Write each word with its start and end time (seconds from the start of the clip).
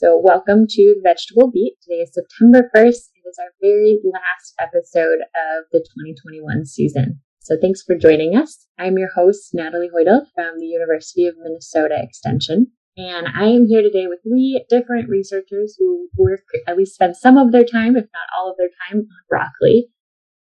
So, 0.00 0.16
welcome 0.16 0.64
to 0.66 0.96
Vegetable 1.02 1.50
Beat. 1.50 1.76
Today 1.82 2.00
is 2.00 2.14
September 2.14 2.70
1st. 2.74 3.10
It 3.16 3.28
is 3.28 3.38
our 3.38 3.52
very 3.60 3.98
last 4.02 4.54
episode 4.58 5.20
of 5.36 5.64
the 5.72 5.80
2021 5.80 6.64
season. 6.64 7.20
So, 7.40 7.58
thanks 7.60 7.82
for 7.82 7.96
joining 7.96 8.34
us. 8.34 8.66
I'm 8.78 8.96
your 8.96 9.10
host, 9.14 9.50
Natalie 9.52 9.90
Hoidal 9.94 10.22
from 10.34 10.58
the 10.58 10.64
University 10.64 11.26
of 11.26 11.34
Minnesota 11.36 11.98
Extension. 12.02 12.68
And 12.96 13.26
I 13.28 13.48
am 13.48 13.66
here 13.66 13.82
today 13.82 14.06
with 14.06 14.20
three 14.22 14.64
different 14.70 15.10
researchers 15.10 15.76
who 15.78 16.08
work, 16.16 16.46
at 16.66 16.78
least 16.78 16.94
spend 16.94 17.18
some 17.18 17.36
of 17.36 17.52
their 17.52 17.64
time, 17.64 17.94
if 17.94 18.04
not 18.04 18.30
all 18.34 18.50
of 18.50 18.56
their 18.56 18.70
time, 18.88 19.00
on 19.00 19.06
broccoli. 19.28 19.90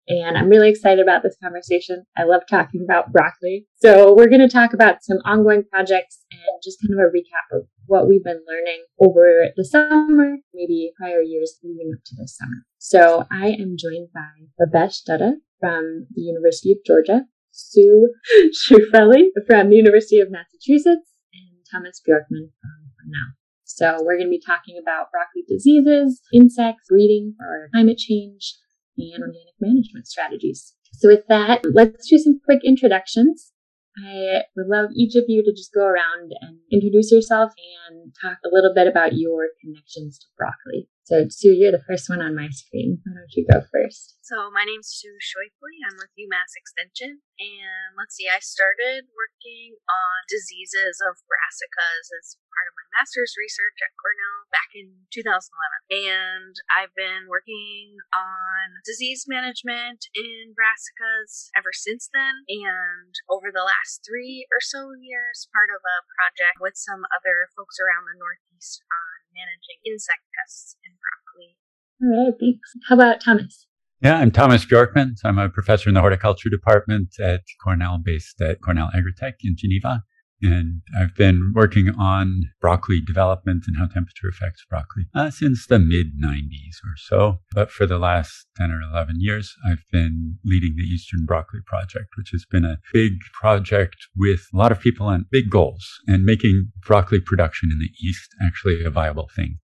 And 0.09 0.37
I'm 0.37 0.49
really 0.49 0.69
excited 0.69 1.01
about 1.01 1.23
this 1.23 1.37
conversation. 1.43 2.05
I 2.17 2.25
love 2.25 2.43
talking 2.49 2.83
about 2.85 3.13
broccoli. 3.13 3.67
So 3.77 4.15
we're 4.15 4.29
going 4.29 4.41
to 4.41 4.49
talk 4.49 4.73
about 4.73 5.03
some 5.03 5.19
ongoing 5.25 5.65
projects 5.71 6.25
and 6.33 6.63
just 6.63 6.79
kind 6.81 6.99
of 6.99 7.07
a 7.07 7.11
recap 7.11 7.57
of 7.57 7.67
what 7.87 8.09
we've 8.09 8.25
been 8.25 8.43
learning 8.47 8.85
over 9.01 9.49
the 9.57 9.65
summer, 9.65 10.37
maybe 10.53 10.93
prior 10.99 11.23
years 11.23 11.59
leading 11.63 11.93
up 11.95 12.03
to 12.05 12.17
this 12.19 12.37
summer. 12.37 12.65
So 12.79 13.25
I 13.31 13.49
am 13.49 13.77
joined 13.79 14.09
by 14.13 14.49
Bhabesh 14.61 15.03
Dutta 15.09 15.35
from 15.61 16.07
the 16.15 16.23
University 16.23 16.73
of 16.73 16.79
Georgia, 16.85 17.27
Sue 17.53 18.13
Scheufele 18.51 19.27
from 19.47 19.71
the 19.71 19.77
University 19.77 20.19
of 20.19 20.31
Massachusetts, 20.31 21.11
and 21.33 21.65
Thomas 21.71 22.01
Bjorkman 22.07 22.51
from 22.61 22.91
Cornell. 22.99 23.37
So 23.65 24.03
we're 24.05 24.17
going 24.17 24.27
to 24.27 24.37
be 24.37 24.43
talking 24.45 24.79
about 24.81 25.11
broccoli 25.11 25.45
diseases, 25.49 26.21
insects, 26.35 26.89
breeding, 26.89 27.35
or 27.41 27.69
climate 27.73 27.99
change, 27.99 28.57
and 28.99 29.23
organic 29.23 29.55
management 29.61 30.07
strategies. 30.07 30.75
So 30.93 31.09
with 31.09 31.27
that, 31.29 31.65
let's 31.73 32.09
do 32.09 32.19
some 32.19 32.41
quick 32.45 32.61
introductions. 32.65 33.53
I 33.97 34.43
would 34.57 34.69
love 34.69 34.91
each 34.97 35.17
of 35.17 35.25
you 35.29 35.43
to 35.45 35.53
just 35.53 35.75
go 35.75 35.85
around 35.85 36.33
and 36.41 36.59
introduce 36.71 37.13
yourself 37.13 37.53
and 37.91 38.15
talk 38.23 38.39
a 38.45 38.49
little 38.51 38.73
bit 38.75 38.87
about 38.87 39.13
your 39.15 39.49
connections 39.61 40.19
to 40.19 40.27
broccoli. 40.37 40.89
So, 41.05 41.27
Sue, 41.27 41.59
you're 41.59 41.75
the 41.75 41.83
first 41.83 42.07
one 42.07 42.23
on 42.23 42.39
my 42.39 42.47
screen. 42.55 43.03
Why 43.03 43.19
don't 43.19 43.35
you 43.35 43.43
go 43.51 43.59
first? 43.75 44.23
So, 44.23 44.55
my 44.55 44.63
name's 44.63 44.87
Sue 44.87 45.19
Scheufele. 45.19 45.83
I'm 45.91 45.99
with 45.99 46.15
UMass 46.15 46.55
Extension. 46.55 47.19
And 47.43 47.91
let's 47.99 48.15
see, 48.15 48.31
I 48.31 48.39
started 48.39 49.11
working 49.11 49.83
on 49.91 50.31
diseases 50.31 51.03
of 51.03 51.19
brassicas 51.27 52.07
as 52.07 52.39
part 52.55 52.71
of 52.71 52.79
my 52.79 52.87
master's 52.95 53.35
research 53.35 53.83
at 53.83 53.99
Cornell 53.99 54.47
back 54.55 54.71
in 54.79 55.11
2011. 55.11 56.07
And 56.07 56.55
I've 56.71 56.95
been 56.95 57.27
working 57.27 57.99
on 58.15 58.79
disease 58.87 59.27
management 59.27 60.07
in 60.15 60.55
brassicas 60.55 61.51
ever 61.59 61.75
since 61.75 62.07
then. 62.15 62.47
And 62.47 63.13
over 63.27 63.51
the 63.51 63.67
last 63.67 64.07
three 64.07 64.47
or 64.55 64.63
so 64.63 64.95
years, 64.95 65.51
part 65.51 65.75
of 65.75 65.83
a 65.83 66.07
project 66.15 66.63
with 66.63 66.79
some 66.79 67.03
other 67.11 67.51
folks 67.59 67.83
around 67.83 68.07
the 68.07 68.15
Northeast 68.15 68.87
on 68.87 69.12
managing 69.35 69.81
insect 69.85 70.23
pests 70.37 70.77
in 70.85 70.93
broccoli. 71.01 71.57
All 72.03 72.31
right, 72.31 72.37
thanks. 72.39 72.73
How 72.89 72.95
about 72.95 73.21
Thomas? 73.21 73.67
Yeah, 74.03 74.19
I'm 74.19 74.31
Thomas 74.31 74.65
Bjorkman. 74.65 75.17
So 75.17 75.29
I'm 75.29 75.39
a 75.39 75.49
professor 75.49 75.89
in 75.89 75.95
the 75.95 76.01
horticulture 76.01 76.51
department 76.51 77.15
at 77.21 77.43
Cornell, 77.63 77.99
based 78.03 78.41
at 78.41 78.61
Cornell 78.61 78.91
Agritech 78.95 79.35
in 79.45 79.55
Geneva. 79.57 80.03
And 80.43 80.83
I've 80.99 81.15
been 81.15 81.53
working 81.55 81.91
on 81.97 82.51
broccoli 82.61 83.01
development 83.01 83.65
and 83.69 83.77
how 83.79 83.87
temperature 83.87 84.29
affects 84.29 84.65
broccoli 84.69 85.05
uh, 85.15 85.31
since 85.31 85.67
the 85.67 85.79
mid 85.79 86.21
90s 86.21 86.83
or 86.85 86.97
so. 86.97 87.39
But 87.53 87.71
for 87.71 87.87
the 87.87 87.99
last 87.99 88.47
10 88.57 88.73
or 88.73 88.81
11 88.83 89.17
years, 89.21 89.55
I've 89.65 89.85
been 89.93 90.39
leading 90.45 90.75
the 90.77 90.83
Eastern 90.83 91.25
Broccoli 91.25 91.61
Project, 91.65 92.09
which 92.17 92.31
has 92.33 92.45
been 92.45 92.65
a 92.65 92.79
big 92.93 93.13
project 93.33 93.97
with 94.17 94.41
a 94.53 94.57
lot 94.57 94.73
of 94.73 94.81
people 94.81 95.07
on 95.07 95.27
big 95.31 95.49
goals 95.49 95.89
and 96.09 96.25
making 96.25 96.73
broccoli 96.85 97.21
production 97.21 97.71
in 97.73 97.79
the 97.79 97.91
East 98.05 98.35
actually 98.45 98.85
a 98.85 98.91
viable 98.91 99.31
thing. 99.37 99.59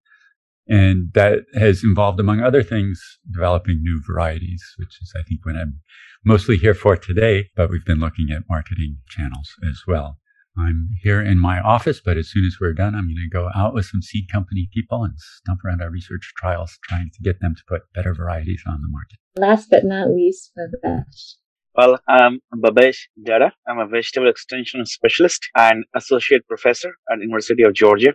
And 0.69 1.11
that 1.15 1.41
has 1.55 1.83
involved, 1.83 2.21
among 2.21 2.41
other 2.41 2.63
things, 2.63 3.01
developing 3.33 3.81
new 3.83 4.01
varieties, 4.07 4.63
which 4.77 5.01
is, 5.01 5.13
I 5.19 5.23
think, 5.23 5.45
what 5.45 5.57
I'm 5.57 5.81
mostly 6.25 6.57
here 6.57 6.75
for 6.75 6.97
today. 6.97 7.49
But 7.57 7.71
we've 7.71 7.85
been 7.85 8.01
looking 8.01 8.29
at 8.31 8.43
marketing 8.49 8.99
channels 9.09 9.51
as 9.69 9.83
well. 9.89 10.19
I'm 10.59 10.91
here 11.03 11.21
in 11.23 11.39
my 11.39 11.61
office, 11.61 12.01
but 12.05 12.17
as 12.17 12.29
soon 12.29 12.45
as 12.45 12.57
we're 12.61 12.73
done, 12.73 12.95
I'm 12.95 13.07
going 13.07 13.17
to 13.17 13.29
go 13.31 13.51
out 13.55 13.75
with 13.75 13.87
some 13.87 14.03
seed 14.03 14.31
company 14.31 14.69
people 14.73 15.05
and 15.05 15.15
stump 15.17 15.65
around 15.65 15.81
our 15.81 15.91
research 15.91 16.33
trials, 16.37 16.79
trying 16.83 17.11
to 17.15 17.23
get 17.23 17.41
them 17.41 17.55
to 17.55 17.63
put 17.69 17.93
better 17.95 18.15
varieties 18.15 18.63
on 18.67 18.81
the 18.83 18.89
market. 18.89 19.19
Last 19.37 19.71
but 19.71 19.85
not 19.85 20.11
least, 20.11 20.53
Bhabesh. 20.57 21.35
Well, 21.75 22.01
um, 22.09 22.41
I'm 22.53 22.61
Bhabesh 22.61 23.07
Dutta. 23.25 23.53
I'm 23.69 23.79
a 23.79 23.87
vegetable 23.87 24.29
extension 24.29 24.85
specialist 24.85 25.49
and 25.55 25.85
associate 25.95 26.47
professor 26.49 26.95
at 27.11 27.21
University 27.21 27.63
of 27.63 27.73
Georgia. 27.75 28.15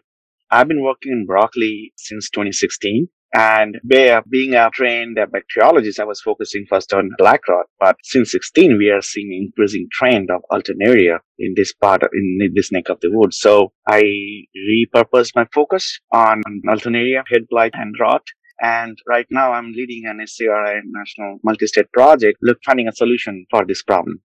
I've 0.54 0.68
been 0.68 0.84
working 0.84 1.12
in 1.12 1.26
broccoli 1.26 1.94
since 1.98 2.30
2016. 2.30 3.08
And 3.36 3.78
uh, 3.78 4.22
being 4.30 4.54
a 4.54 4.70
trained 4.72 5.18
bacteriologist, 5.18 6.00
I 6.00 6.04
was 6.04 6.22
focusing 6.22 6.68
first 6.70 6.94
on 6.94 7.10
black 7.18 7.48
rot. 7.48 7.66
But 7.80 7.96
since 8.04 8.32
16, 8.32 8.78
we 8.78 8.92
are 8.92 9.02
seeing 9.02 9.34
increasing 9.34 9.88
trend 9.92 10.30
of 10.30 10.44
alternaria 10.52 11.18
in 11.40 11.54
this 11.56 11.74
part, 11.74 12.04
in 12.04 12.52
this 12.54 12.72
neck 12.72 12.90
of 12.90 13.00
the 13.02 13.10
woods. 13.12 13.40
So 13.40 13.72
I 13.88 14.04
repurposed 14.56 15.32
my 15.36 15.48
focus 15.52 16.00
on 16.12 16.44
alternaria, 16.68 17.24
head 17.28 17.48
blight, 17.50 17.72
and 17.74 17.96
rot. 18.00 18.22
And 18.62 18.96
right 19.10 19.26
now 19.32 19.54
I'm 19.54 19.72
leading 19.72 20.04
an 20.06 20.20
SCRI 20.24 20.82
national 20.86 21.40
multi-state 21.44 21.92
project, 21.92 22.38
look, 22.44 22.60
finding 22.64 22.88
a 22.88 22.92
solution 22.92 23.48
for 23.50 23.66
this 23.66 23.82
problem. 23.82 24.22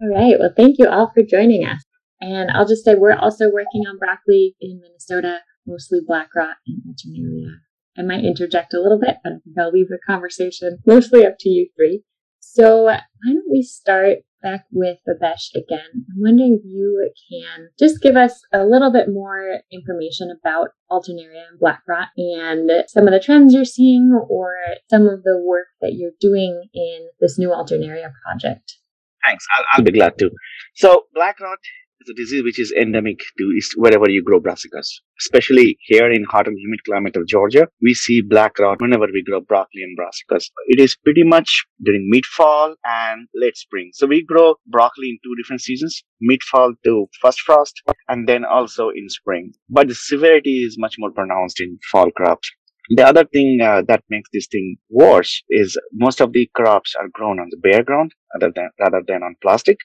All 0.00 0.08
right. 0.08 0.36
Well, 0.38 0.54
thank 0.56 0.76
you 0.78 0.88
all 0.88 1.12
for 1.14 1.22
joining 1.22 1.66
us. 1.66 1.84
And 2.22 2.50
I'll 2.50 2.66
just 2.66 2.86
say 2.86 2.94
we're 2.94 3.14
also 3.14 3.50
working 3.50 3.82
on 3.86 3.98
broccoli 3.98 4.56
in 4.62 4.80
Minnesota, 4.80 5.40
mostly 5.66 6.00
black 6.06 6.34
rot 6.34 6.56
and 6.66 6.82
alternaria. 6.86 7.56
I 7.98 8.02
might 8.02 8.24
interject 8.24 8.74
a 8.74 8.80
little 8.80 8.98
bit, 8.98 9.16
but 9.24 9.32
I 9.32 9.36
think 9.44 9.58
I'll 9.58 9.70
leave 9.70 9.88
the 9.88 9.98
conversation 10.06 10.78
mostly 10.86 11.24
up 11.24 11.36
to 11.40 11.48
you 11.48 11.68
three. 11.76 12.02
So 12.40 12.84
why 12.84 13.02
don't 13.26 13.50
we 13.50 13.62
start 13.62 14.18
back 14.42 14.64
with 14.70 14.98
Bhabesh 15.06 15.50
again? 15.54 15.90
I'm 15.94 16.22
wondering 16.22 16.60
if 16.60 16.64
you 16.64 17.10
can 17.30 17.68
just 17.78 18.00
give 18.00 18.16
us 18.16 18.40
a 18.52 18.64
little 18.64 18.92
bit 18.92 19.08
more 19.08 19.60
information 19.72 20.30
about 20.30 20.68
Alternaria 20.90 21.48
and 21.50 21.58
black 21.58 21.82
rot 21.88 22.08
and 22.16 22.70
some 22.88 23.06
of 23.08 23.12
the 23.12 23.20
trends 23.20 23.52
you're 23.52 23.64
seeing 23.64 24.12
or 24.28 24.54
some 24.88 25.08
of 25.08 25.22
the 25.24 25.42
work 25.44 25.66
that 25.80 25.94
you're 25.94 26.12
doing 26.20 26.68
in 26.72 27.08
this 27.20 27.38
new 27.38 27.48
Alternaria 27.48 28.12
project. 28.24 28.78
Thanks. 29.26 29.44
I'll, 29.58 29.64
I'll 29.74 29.84
be 29.84 29.92
glad 29.92 30.18
to. 30.18 30.30
So 30.74 31.04
black 31.14 31.40
rot 31.40 31.58
it's 32.00 32.10
a 32.10 32.14
disease 32.14 32.42
which 32.44 32.58
is 32.58 32.72
endemic 32.72 33.18
to 33.38 33.60
wherever 33.76 34.08
you 34.08 34.22
grow 34.22 34.40
brassicas. 34.40 34.88
Especially 35.20 35.78
here 35.80 36.10
in 36.10 36.24
hot 36.24 36.46
and 36.46 36.58
humid 36.58 36.80
climate 36.84 37.16
of 37.16 37.26
Georgia, 37.26 37.68
we 37.82 37.94
see 37.94 38.20
black 38.20 38.58
rot 38.58 38.80
whenever 38.80 39.06
we 39.12 39.22
grow 39.24 39.40
broccoli 39.40 39.82
and 39.82 39.96
brassicas. 39.98 40.46
It 40.68 40.80
is 40.80 40.96
pretty 40.96 41.24
much 41.24 41.64
during 41.82 42.08
mid-fall 42.10 42.74
and 42.84 43.28
late 43.34 43.56
spring. 43.56 43.90
So 43.94 44.06
we 44.06 44.24
grow 44.24 44.56
broccoli 44.66 45.10
in 45.10 45.18
two 45.24 45.34
different 45.36 45.62
seasons, 45.62 46.02
mid-fall 46.20 46.74
to 46.84 47.06
first 47.20 47.40
frost, 47.40 47.82
and 48.08 48.28
then 48.28 48.44
also 48.44 48.90
in 48.90 49.08
spring. 49.08 49.52
But 49.68 49.88
the 49.88 49.94
severity 49.94 50.64
is 50.64 50.76
much 50.78 50.96
more 50.98 51.10
pronounced 51.10 51.60
in 51.60 51.78
fall 51.90 52.10
crops. 52.10 52.50
The 52.90 53.04
other 53.04 53.24
thing 53.24 53.58
uh, 53.60 53.82
that 53.88 54.04
makes 54.10 54.30
this 54.32 54.46
thing 54.46 54.76
worse 54.90 55.42
is 55.50 55.76
most 55.92 56.20
of 56.20 56.32
the 56.32 56.48
crops 56.54 56.94
are 56.94 57.08
grown 57.12 57.40
on 57.40 57.48
the 57.50 57.56
bare 57.56 57.82
ground 57.82 58.12
rather 58.32 58.52
than, 58.54 58.70
rather 58.78 59.02
than 59.04 59.24
on 59.24 59.34
plastic 59.42 59.78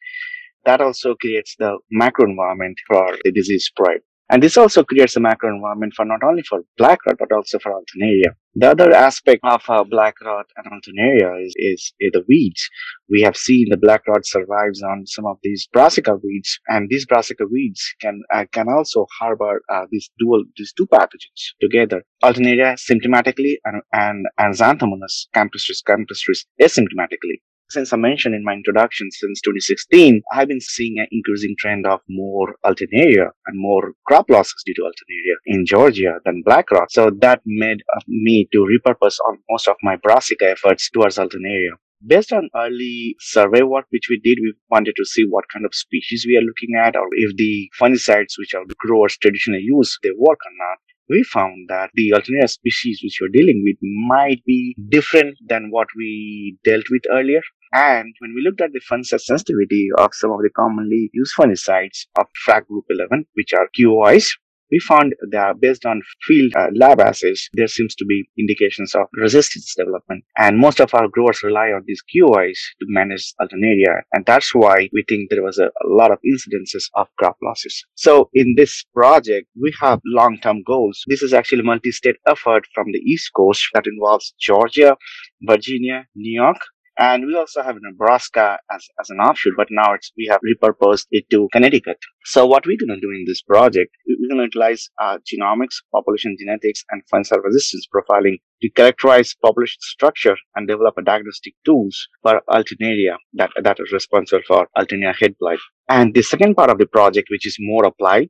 that 0.65 0.81
also 0.81 1.15
creates 1.15 1.55
the 1.57 1.77
macro 1.91 2.25
environment 2.25 2.77
for 2.87 3.17
the 3.23 3.31
disease 3.31 3.65
spread. 3.65 4.01
And 4.31 4.41
this 4.41 4.55
also 4.55 4.85
creates 4.85 5.17
a 5.17 5.19
macro 5.19 5.53
environment 5.53 5.91
for 5.93 6.05
not 6.05 6.23
only 6.23 6.41
for 6.43 6.61
black 6.77 7.05
rot, 7.05 7.17
but 7.19 7.33
also 7.33 7.59
for 7.59 7.73
alternaria. 7.73 8.31
The 8.55 8.69
other 8.69 8.93
aspect 8.93 9.41
of 9.43 9.61
uh, 9.67 9.83
black 9.83 10.15
rot 10.23 10.45
and 10.55 10.71
alternaria 10.71 11.45
is, 11.45 11.53
is, 11.57 11.93
is, 11.99 12.11
the 12.13 12.23
weeds. 12.29 12.69
We 13.09 13.21
have 13.23 13.35
seen 13.35 13.67
the 13.69 13.77
black 13.77 14.07
rot 14.07 14.25
survives 14.25 14.81
on 14.81 15.05
some 15.05 15.25
of 15.25 15.37
these 15.43 15.67
brassica 15.73 16.15
weeds, 16.23 16.57
and 16.69 16.87
these 16.89 17.05
brassica 17.05 17.43
weeds 17.51 17.93
can 17.99 18.21
uh, 18.33 18.45
can 18.53 18.69
also 18.69 19.05
harbor 19.19 19.61
uh, 19.69 19.85
these 19.91 20.09
dual 20.17 20.45
these 20.55 20.71
two 20.77 20.87
pathogens 20.87 21.41
together. 21.59 22.01
Alternaria 22.23 22.77
symptomatically 22.79 23.55
and 23.65 23.81
and, 23.91 24.27
and 24.37 24.55
Xanthomonas 24.55 25.27
campestris 25.35 25.83
campestris 25.85 26.45
asymptomatically 26.61 27.41
since 27.71 27.93
I 27.93 27.97
mentioned 27.97 28.35
in 28.35 28.43
my 28.43 28.53
introduction, 28.53 29.09
since 29.11 29.41
2016, 29.41 30.21
I've 30.33 30.47
been 30.47 30.61
seeing 30.61 30.99
an 30.99 31.07
increasing 31.11 31.55
trend 31.57 31.87
of 31.87 32.01
more 32.09 32.55
alternaria 32.65 33.29
and 33.47 33.55
more 33.55 33.93
crop 34.05 34.29
losses 34.29 34.61
due 34.65 34.73
to 34.75 34.81
alternaria 34.81 35.35
in 35.45 35.65
Georgia 35.65 36.19
than 36.25 36.43
black 36.45 36.69
rot. 36.71 36.91
So 36.91 37.11
that 37.21 37.41
made 37.45 37.81
me 38.07 38.47
to 38.51 38.59
repurpose 38.59 39.15
most 39.49 39.67
of 39.67 39.77
my 39.81 39.95
brassica 39.95 40.49
efforts 40.49 40.89
towards 40.89 41.17
alternaria. 41.17 41.75
Based 42.05 42.33
on 42.33 42.49
early 42.55 43.15
survey 43.19 43.61
work 43.61 43.85
which 43.91 44.07
we 44.09 44.19
did, 44.23 44.39
we 44.41 44.53
wanted 44.69 44.95
to 44.97 45.05
see 45.05 45.23
what 45.23 45.45
kind 45.53 45.65
of 45.65 45.75
species 45.75 46.25
we 46.27 46.35
are 46.35 46.41
looking 46.41 46.75
at 46.75 46.95
or 46.95 47.07
if 47.11 47.37
the 47.37 47.69
fungicides 47.79 48.33
which 48.39 48.55
our 48.55 48.65
growers 48.79 49.17
traditionally 49.17 49.61
use, 49.63 49.97
they 50.03 50.09
work 50.17 50.39
or 50.45 50.53
not 50.57 50.79
we 51.11 51.23
found 51.23 51.67
that 51.67 51.89
the 51.93 52.13
alternaria 52.15 52.49
species 52.49 53.01
which 53.03 53.17
we're 53.19 53.37
dealing 53.37 53.61
with 53.65 53.77
might 54.07 54.41
be 54.45 54.75
different 54.89 55.35
than 55.45 55.69
what 55.69 55.87
we 55.97 56.57
dealt 56.63 56.85
with 56.89 57.01
earlier. 57.11 57.41
And 57.73 58.13
when 58.19 58.33
we 58.35 58.41
looked 58.43 58.61
at 58.61 58.73
the 58.73 58.81
fungicide 58.81 59.21
sensitivity 59.21 59.89
of 59.97 60.11
some 60.13 60.31
of 60.31 60.39
the 60.41 60.49
commonly 60.49 61.09
used 61.13 61.33
fungicides 61.37 62.05
of 62.17 62.27
FRAC 62.45 62.67
group 62.67 62.85
11, 62.89 63.25
which 63.33 63.53
are 63.53 63.69
QOIs, 63.77 64.27
we 64.71 64.79
found 64.79 65.13
that 65.31 65.59
based 65.59 65.85
on 65.85 66.01
field 66.25 66.53
uh, 66.55 66.67
lab 66.73 67.01
assays, 67.01 67.49
there 67.53 67.67
seems 67.67 67.93
to 67.95 68.05
be 68.05 68.23
indications 68.37 68.95
of 68.95 69.07
resistance 69.13 69.75
development. 69.75 70.23
And 70.37 70.57
most 70.57 70.79
of 70.79 70.93
our 70.93 71.07
growers 71.09 71.43
rely 71.43 71.67
on 71.67 71.83
these 71.85 72.01
QIs 72.13 72.57
to 72.79 72.85
manage 72.87 73.33
Alternaria. 73.39 74.01
And 74.13 74.25
that's 74.25 74.55
why 74.55 74.89
we 74.93 75.03
think 75.07 75.29
there 75.29 75.43
was 75.43 75.57
a, 75.57 75.65
a 75.65 75.87
lot 75.87 76.11
of 76.11 76.19
incidences 76.25 76.85
of 76.95 77.07
crop 77.17 77.37
losses. 77.43 77.85
So 77.95 78.29
in 78.33 78.55
this 78.55 78.85
project, 78.93 79.47
we 79.61 79.73
have 79.81 79.99
long-term 80.05 80.63
goals. 80.65 81.03
This 81.07 81.21
is 81.21 81.33
actually 81.33 81.61
a 81.61 81.63
multi-state 81.63 82.17
effort 82.27 82.65
from 82.73 82.87
the 82.93 82.99
East 82.99 83.31
Coast 83.35 83.63
that 83.73 83.87
involves 83.87 84.33
Georgia, 84.39 84.95
Virginia, 85.41 86.05
New 86.15 86.33
York, 86.41 86.57
and 86.97 87.25
we 87.25 87.35
also 87.35 87.61
have 87.63 87.77
Nebraska 87.81 88.59
as, 88.71 88.85
as 88.99 89.09
an 89.09 89.17
offshoot, 89.17 89.53
but 89.55 89.67
now 89.71 89.93
it's, 89.93 90.11
we 90.17 90.27
have 90.29 90.41
repurposed 90.41 91.05
it 91.11 91.29
to 91.31 91.47
Connecticut. 91.51 91.97
So 92.25 92.45
what 92.45 92.65
we're 92.65 92.77
going 92.77 92.99
to 92.99 93.01
do 93.01 93.11
in 93.11 93.23
this 93.25 93.41
project, 93.41 93.91
we're 94.07 94.29
going 94.29 94.39
to 94.39 94.57
utilize 94.57 94.89
uh, 95.01 95.17
genomics, 95.19 95.75
population 95.93 96.35
genetics, 96.39 96.83
and 96.91 97.01
fungicide 97.11 97.43
resistance 97.43 97.87
profiling 97.93 98.37
to 98.61 98.69
characterize 98.69 99.35
population 99.41 99.79
structure 99.79 100.35
and 100.55 100.67
develop 100.67 100.95
a 100.97 101.01
diagnostic 101.01 101.53
tools 101.65 102.07
for 102.21 102.41
Alternaria 102.49 103.15
that, 103.33 103.51
that 103.63 103.77
is 103.79 103.91
responsible 103.91 104.43
for 104.45 104.67
Alternaria 104.77 105.15
head 105.15 105.35
blight. 105.39 105.59
And 105.89 106.13
the 106.13 106.21
second 106.21 106.55
part 106.55 106.69
of 106.69 106.77
the 106.77 106.85
project, 106.85 107.29
which 107.31 107.47
is 107.47 107.57
more 107.59 107.85
applied, 107.85 108.29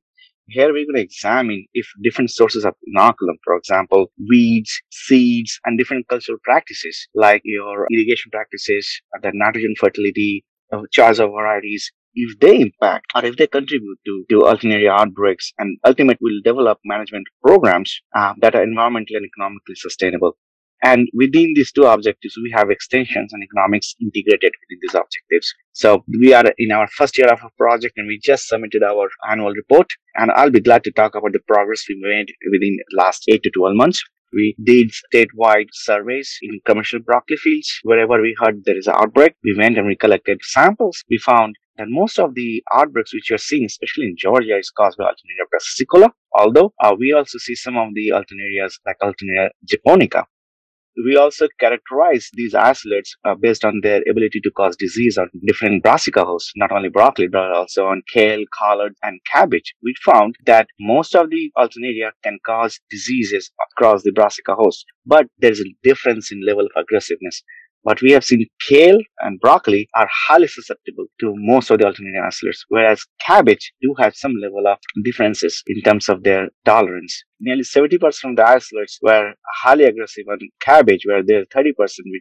here 0.52 0.68
we're 0.74 0.86
going 0.86 0.96
to 0.96 1.02
examine 1.02 1.66
if 1.74 1.88
different 2.04 2.30
sources 2.30 2.66
of 2.66 2.74
inoculum, 2.88 3.38
for 3.44 3.56
example, 3.56 4.12
weeds, 4.30 4.82
seeds, 4.92 5.60
and 5.66 5.78
different 5.78 6.08
cultural 6.08 6.38
practices 6.44 7.08
like 7.16 7.42
your 7.44 7.88
irrigation 7.92 8.32
practices, 8.32 9.02
the 9.22 9.32
nitrogen 9.34 9.74
fertility, 9.78 10.46
uh, 10.74 10.82
choice 10.92 11.20
of 11.20 11.32
varieties, 11.32 11.92
if 12.14 12.38
they 12.40 12.60
impact 12.60 13.06
or 13.16 13.26
if 13.26 13.38
they 13.38 13.48
contribute 13.48 13.98
to, 14.06 14.26
to 14.30 14.36
Alternaria 14.42 14.92
outbreaks 14.92 15.54
and 15.58 15.78
ultimately 15.86 16.18
will 16.22 16.42
develop 16.44 16.80
management 16.84 17.26
programs 17.44 18.02
uh, 18.16 18.34
that 18.42 18.56
are 18.56 18.66
environmentally 18.66 19.16
and 19.16 19.26
economically 19.26 19.76
sustainable. 19.76 20.38
And 20.84 21.08
within 21.14 21.54
these 21.56 21.72
two 21.72 21.84
objectives, 21.84 22.36
we 22.42 22.52
have 22.56 22.72
extensions 22.72 23.34
and 23.34 23.44
economics 23.44 23.94
integrated 24.02 24.52
within 24.62 24.80
these 24.82 24.96
objectives. 24.96 25.54
So 25.74 26.04
we 26.20 26.34
are 26.34 26.46
in 26.58 26.72
our 26.72 26.88
first 26.88 27.18
year 27.18 27.32
of 27.32 27.40
a 27.44 27.52
project 27.56 27.94
and 27.98 28.08
we 28.08 28.20
just 28.22 28.48
submitted 28.48 28.82
our 28.82 29.08
annual 29.30 29.54
report. 29.54 29.88
And 30.16 30.32
I'll 30.32 30.50
be 30.50 30.60
glad 30.60 30.84
to 30.86 30.92
talk 30.92 31.14
about 31.14 31.34
the 31.34 31.40
progress 31.48 31.86
we 31.88 32.00
made 32.02 32.34
within 32.52 32.78
last 32.94 33.26
eight 33.28 33.44
to 33.44 33.52
12 33.52 33.76
months. 33.76 34.04
We 34.34 34.56
did 34.64 34.92
statewide 35.14 35.68
surveys 35.74 36.38
in 36.42 36.62
commercial 36.66 37.00
broccoli 37.00 37.38
fields. 37.38 37.80
Wherever 37.84 38.20
we 38.22 38.36
heard 38.40 38.64
there 38.66 38.78
is 38.78 38.88
an 38.88 38.96
outbreak, 38.96 39.36
we 39.44 39.54
went 39.56 39.78
and 39.78 39.88
we 39.88 39.96
collected 39.96 40.40
samples. 40.42 41.04
We 41.10 41.18
found 41.18 41.58
that 41.78 41.88
most 41.90 42.18
of 42.18 42.34
the 42.34 42.64
outbreaks 42.74 43.14
which 43.14 43.30
you're 43.30 43.38
seeing, 43.38 43.66
especially 43.66 44.06
in 44.06 44.16
Georgia, 44.18 44.58
is 44.58 44.72
caused 44.72 44.98
by 44.98 45.04
Alternaria 45.04 45.46
brassicicola. 45.52 46.12
Although 46.34 46.74
uh, 46.82 46.96
we 46.98 47.14
also 47.14 47.38
see 47.40 47.56
some 47.56 47.78
of 47.78 47.90
the 47.94 48.14
Alternarias 48.14 48.80
like 48.86 48.98
Alternaria 49.04 49.50
japonica 49.70 50.26
we 51.06 51.16
also 51.16 51.48
characterize 51.60 52.30
these 52.34 52.54
isolates 52.54 53.16
uh, 53.24 53.36
based 53.36 53.64
on 53.64 53.80
their 53.82 54.02
ability 54.10 54.40
to 54.42 54.52
cause 54.52 54.76
disease 54.76 55.18
on 55.18 55.30
different 55.46 55.84
brassica 55.84 56.24
hosts, 56.26 56.52
not 56.56 56.72
only 56.72 56.90
broccoli, 56.90 57.28
but 57.28 57.52
also 57.52 57.86
on 57.86 58.02
kale, 58.12 58.44
collard, 58.54 58.94
and 59.04 59.20
cabbage. 59.32 59.74
We 59.84 59.94
found 60.04 60.36
that 60.46 60.68
most 60.80 61.16
of 61.16 61.30
the 61.30 61.52
alternaria 61.58 62.12
can 62.24 62.40
cause 62.46 62.80
diseases 62.90 63.52
across 63.72 64.04
the 64.04 64.12
brassica 64.12 64.56
host, 64.56 64.86
but 65.06 65.28
there's 65.40 65.62
a 65.62 65.76
difference 65.84 66.32
in 66.32 66.46
level 66.46 66.66
of 66.66 66.72
aggressiveness. 66.76 67.44
But 67.84 68.02
we 68.02 68.12
have 68.12 68.24
seen 68.24 68.46
kale 68.70 69.00
and 69.20 69.40
broccoli 69.40 69.90
are 69.96 70.08
highly 70.28 70.48
susceptible 70.48 71.08
to 71.20 71.34
most 71.36 71.72
of 71.72 71.80
the 71.80 71.86
alternaria 71.86 72.28
isolates, 72.28 72.64
whereas 72.70 73.06
cabbage 73.20 73.74
do 73.82 73.96
have 73.98 74.16
some 74.16 74.36
level 74.36 74.68
of 74.68 74.78
differences 75.04 75.64
in 75.66 75.82
terms 75.82 76.08
of 76.08 76.24
their 76.24 76.50
tolerance. 76.64 77.24
Nearly 77.40 77.64
70% 77.64 77.96
of 78.30 78.36
the 78.36 78.48
isolates 78.48 79.00
were 79.02 79.34
highly 79.64 79.86
aggressive 79.86 80.26
on 80.30 80.38
cabbage, 80.60 81.02
where 81.06 81.24
there 81.24 81.42
are 81.42 81.46
30% 81.46 81.74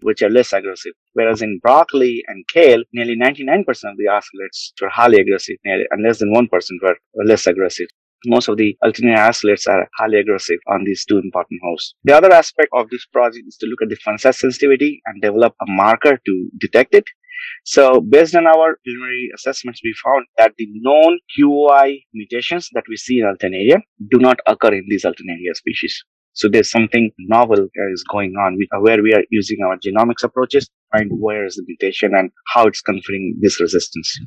which 0.02 0.22
are 0.22 0.30
less 0.30 0.54
aggressive. 0.54 0.92
Whereas 1.12 1.42
in 1.42 1.58
broccoli 1.62 2.24
and 2.26 2.48
kale, 2.48 2.82
nearly 2.94 3.16
99% 3.16 3.60
of 3.68 3.98
the 3.98 4.08
isolates 4.08 4.72
were 4.80 4.88
highly 4.88 5.20
aggressive, 5.20 5.56
and 5.64 6.02
less 6.02 6.20
than 6.20 6.32
1% 6.34 6.48
were 6.82 6.96
less 7.26 7.46
aggressive 7.46 7.88
most 8.26 8.48
of 8.48 8.56
the 8.56 8.76
Alternaria 8.84 9.28
isolates 9.28 9.66
are 9.66 9.88
highly 9.98 10.18
aggressive 10.18 10.58
on 10.68 10.84
these 10.84 11.04
two 11.04 11.18
important 11.18 11.60
hosts. 11.64 11.94
The 12.04 12.16
other 12.16 12.32
aspect 12.32 12.68
of 12.72 12.90
this 12.90 13.06
project 13.06 13.44
is 13.46 13.56
to 13.58 13.66
look 13.66 13.82
at 13.82 13.88
the 13.88 13.96
fungicide 13.96 14.36
sensitivity 14.36 15.00
and 15.06 15.22
develop 15.22 15.54
a 15.60 15.66
marker 15.68 16.18
to 16.24 16.50
detect 16.58 16.94
it. 16.94 17.04
So 17.64 18.00
based 18.00 18.34
on 18.34 18.46
our 18.46 18.78
preliminary 18.84 19.30
assessments, 19.34 19.80
we 19.82 19.94
found 20.04 20.26
that 20.38 20.52
the 20.58 20.66
known 20.68 21.18
QOI 21.38 22.02
mutations 22.12 22.68
that 22.74 22.84
we 22.88 22.96
see 22.96 23.20
in 23.20 23.26
Alternaria 23.26 23.80
do 24.10 24.18
not 24.18 24.38
occur 24.46 24.74
in 24.74 24.84
these 24.88 25.04
Alternaria 25.04 25.54
species. 25.54 26.04
So 26.32 26.48
there's 26.48 26.70
something 26.70 27.10
novel 27.18 27.68
is 27.92 28.04
going 28.10 28.34
on 28.36 28.56
uh, 28.72 28.80
where 28.80 29.02
we 29.02 29.12
are 29.12 29.24
using 29.30 29.58
our 29.64 29.76
genomics 29.76 30.22
approaches 30.22 30.66
to 30.66 30.72
find 30.92 31.10
where 31.12 31.44
is 31.44 31.56
the 31.56 31.64
mutation 31.66 32.14
and 32.14 32.30
how 32.46 32.66
it's 32.66 32.80
conferring 32.80 33.36
this 33.40 33.60
resistance. 33.60 34.18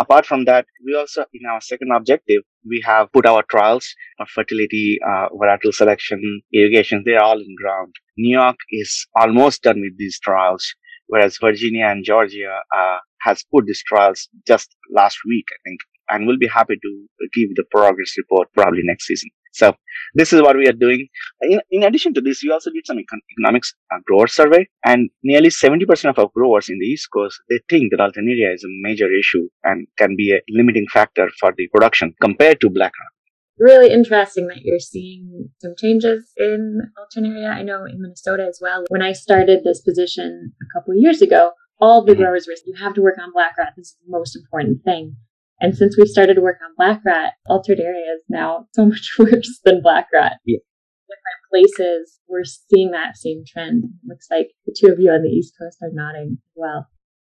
Apart 0.00 0.24
from 0.24 0.46
that, 0.46 0.64
we 0.86 0.94
also, 0.94 1.26
in 1.34 1.42
our 1.44 1.60
second 1.60 1.90
objective, 1.94 2.42
we 2.66 2.82
have 2.86 3.12
put 3.12 3.26
our 3.26 3.42
trials 3.50 3.86
of 4.18 4.28
fertility, 4.30 4.98
uh, 5.06 5.28
varietal 5.28 5.74
selection, 5.74 6.40
irrigation, 6.54 7.02
they're 7.04 7.22
all 7.22 7.38
in 7.38 7.54
ground. 7.62 7.94
New 8.16 8.32
York 8.38 8.56
is 8.70 9.06
almost 9.14 9.62
done 9.62 9.82
with 9.82 9.98
these 9.98 10.18
trials, 10.18 10.74
whereas 11.08 11.36
Virginia 11.38 11.84
and 11.84 12.02
Georgia 12.02 12.60
uh, 12.74 12.98
has 13.20 13.44
put 13.52 13.66
these 13.66 13.82
trials 13.86 14.30
just 14.46 14.74
last 14.90 15.18
week, 15.28 15.44
I 15.52 15.60
think. 15.68 15.80
And 16.08 16.26
we'll 16.26 16.38
be 16.38 16.48
happy 16.48 16.76
to 16.82 17.06
give 17.34 17.54
the 17.54 17.64
progress 17.70 18.14
report 18.16 18.48
probably 18.54 18.80
next 18.82 19.06
season. 19.06 19.28
So 19.52 19.74
this 20.14 20.32
is 20.32 20.42
what 20.42 20.56
we 20.56 20.68
are 20.68 20.72
doing. 20.72 21.08
In, 21.42 21.60
in 21.70 21.82
addition 21.82 22.14
to 22.14 22.20
this, 22.20 22.42
we 22.42 22.50
also 22.50 22.70
did 22.70 22.86
some 22.86 22.98
econ- 22.98 23.24
economics 23.38 23.74
uh, 23.92 23.98
grower 24.06 24.26
survey, 24.26 24.68
and 24.84 25.10
nearly 25.22 25.48
70% 25.48 26.10
of 26.10 26.18
our 26.18 26.30
growers 26.34 26.68
in 26.68 26.78
the 26.78 26.86
East 26.86 27.08
Coast 27.12 27.40
they 27.48 27.60
think 27.68 27.90
that 27.90 28.00
Alternaria 28.00 28.54
is 28.54 28.64
a 28.64 28.68
major 28.82 29.08
issue 29.12 29.48
and 29.64 29.86
can 29.98 30.16
be 30.16 30.32
a 30.32 30.40
limiting 30.48 30.86
factor 30.92 31.28
for 31.38 31.52
the 31.56 31.68
production 31.68 32.14
compared 32.20 32.60
to 32.60 32.70
black 32.70 32.92
rot. 33.00 33.12
Really 33.58 33.92
interesting 33.92 34.46
that 34.46 34.62
you're 34.62 34.78
seeing 34.78 35.50
some 35.58 35.74
changes 35.76 36.32
in 36.36 36.80
Alternaria. 36.98 37.50
I 37.52 37.62
know 37.62 37.84
in 37.84 38.00
Minnesota 38.00 38.46
as 38.48 38.58
well. 38.62 38.84
When 38.88 39.02
I 39.02 39.12
started 39.12 39.60
this 39.64 39.82
position 39.82 40.52
a 40.62 40.78
couple 40.78 40.94
years 40.94 41.20
ago, 41.20 41.52
all 41.78 42.04
the 42.04 42.12
mm-hmm. 42.12 42.22
growers 42.22 42.46
were 42.46 42.54
you 42.64 42.74
have 42.82 42.94
to 42.94 43.02
work 43.02 43.18
on 43.18 43.32
black 43.32 43.58
rot. 43.58 43.74
This 43.76 43.88
is 43.88 43.96
the 44.06 44.10
most 44.10 44.36
important 44.36 44.82
thing. 44.84 45.16
And 45.60 45.76
since 45.76 45.96
we've 45.96 46.08
started 46.08 46.34
to 46.34 46.40
work 46.40 46.58
on 46.64 46.74
black 46.76 47.02
rot, 47.04 47.32
Alternaria 47.48 48.14
is 48.16 48.22
now 48.28 48.66
so 48.72 48.86
much 48.86 49.10
worse 49.18 49.60
than 49.64 49.82
black 49.82 50.08
rot. 50.12 50.32
Yeah. 50.44 50.58
Different 51.08 51.66
places, 51.76 52.20
we're 52.28 52.44
seeing 52.44 52.92
that 52.92 53.16
same 53.16 53.42
trend. 53.46 53.84
It 53.84 53.90
looks 54.08 54.28
like 54.30 54.52
the 54.64 54.74
two 54.78 54.92
of 54.92 55.00
you 55.00 55.10
on 55.10 55.22
the 55.22 55.28
East 55.28 55.54
Coast 55.60 55.78
are 55.82 55.90
nodding 55.92 56.38
as 56.40 56.52
well. 56.54 56.86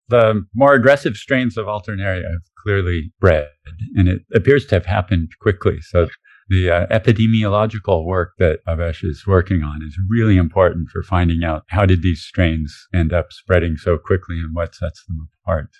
The 0.08 0.44
more 0.54 0.74
aggressive 0.74 1.16
strains 1.16 1.56
of 1.56 1.66
Alternaria 1.66 2.22
have 2.22 2.42
clearly 2.62 3.12
bred, 3.20 3.48
and 3.96 4.08
it 4.08 4.22
appears 4.34 4.66
to 4.66 4.76
have 4.76 4.86
happened 4.86 5.30
quickly. 5.40 5.80
So 5.80 6.08
the 6.48 6.70
uh, 6.70 6.86
epidemiological 6.88 8.04
work 8.04 8.32
that 8.38 8.60
Bhabesh 8.66 9.04
is 9.04 9.26
working 9.26 9.62
on 9.62 9.82
is 9.82 9.98
really 10.08 10.36
important 10.36 10.90
for 10.90 11.02
finding 11.02 11.44
out 11.44 11.64
how 11.68 11.86
did 11.86 12.02
these 12.02 12.22
strains 12.22 12.88
end 12.94 13.12
up 13.12 13.32
spreading 13.32 13.76
so 13.76 13.96
quickly 13.96 14.38
and 14.38 14.54
what 14.54 14.74
sets 14.74 15.04
them 15.06 15.28
apart. 15.42 15.70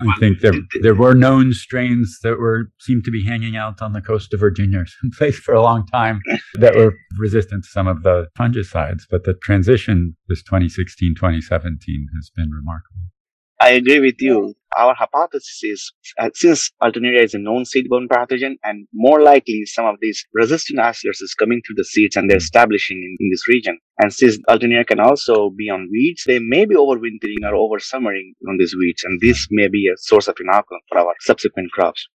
I 0.00 0.12
think 0.18 0.40
there 0.40 0.54
there 0.82 0.94
were 0.94 1.14
known 1.14 1.52
strains 1.52 2.18
that 2.22 2.38
were 2.38 2.70
seemed 2.80 3.04
to 3.04 3.10
be 3.10 3.24
hanging 3.24 3.56
out 3.56 3.80
on 3.80 3.92
the 3.92 4.00
coast 4.00 4.34
of 4.34 4.40
Virginia 4.40 4.80
or 4.80 4.86
someplace 5.00 5.38
for 5.38 5.54
a 5.54 5.62
long 5.62 5.86
time 5.86 6.20
that 6.54 6.74
were 6.74 6.94
resistant 7.18 7.64
to 7.64 7.70
some 7.70 7.86
of 7.86 8.02
the 8.02 8.26
fungicides. 8.38 9.02
But 9.08 9.24
the 9.24 9.34
transition 9.34 10.16
this 10.28 10.42
2016 10.42 11.14
2017 11.14 12.08
has 12.16 12.30
been 12.34 12.50
remarkable. 12.50 13.02
I 13.60 13.70
agree 13.70 14.00
with 14.00 14.16
you. 14.20 14.54
Our 14.76 14.94
hypothesis 14.94 15.60
is 15.62 15.92
uh, 16.18 16.30
since 16.34 16.70
Alternaria 16.82 17.22
is 17.22 17.34
a 17.34 17.38
known 17.38 17.64
seed-borne 17.64 18.08
pathogen, 18.08 18.54
and 18.64 18.88
more 18.92 19.22
likely 19.22 19.62
some 19.66 19.86
of 19.86 19.96
these 20.00 20.26
resistant 20.32 20.80
isolates 20.80 21.22
is 21.22 21.34
coming 21.34 21.62
through 21.64 21.76
the 21.76 21.84
seeds 21.84 22.16
and 22.16 22.28
they're 22.28 22.38
establishing 22.38 22.96
in, 22.98 23.16
in 23.20 23.30
this 23.30 23.46
region. 23.46 23.78
And 23.98 24.12
since 24.12 24.38
Alternaria 24.48 24.86
can 24.86 24.98
also 24.98 25.50
be 25.50 25.70
on 25.70 25.88
weeds, 25.92 26.24
they 26.26 26.40
may 26.40 26.64
be 26.64 26.74
overwintering 26.74 27.44
or 27.44 27.54
oversummering 27.54 28.32
on 28.48 28.56
these 28.58 28.74
weeds, 28.76 29.04
and 29.04 29.20
this 29.20 29.46
may 29.50 29.68
be 29.68 29.86
a 29.86 29.96
source 29.98 30.26
of 30.26 30.34
inoculum 30.36 30.80
for 30.88 30.98
our 30.98 31.14
subsequent 31.20 31.70
crops. 31.70 32.08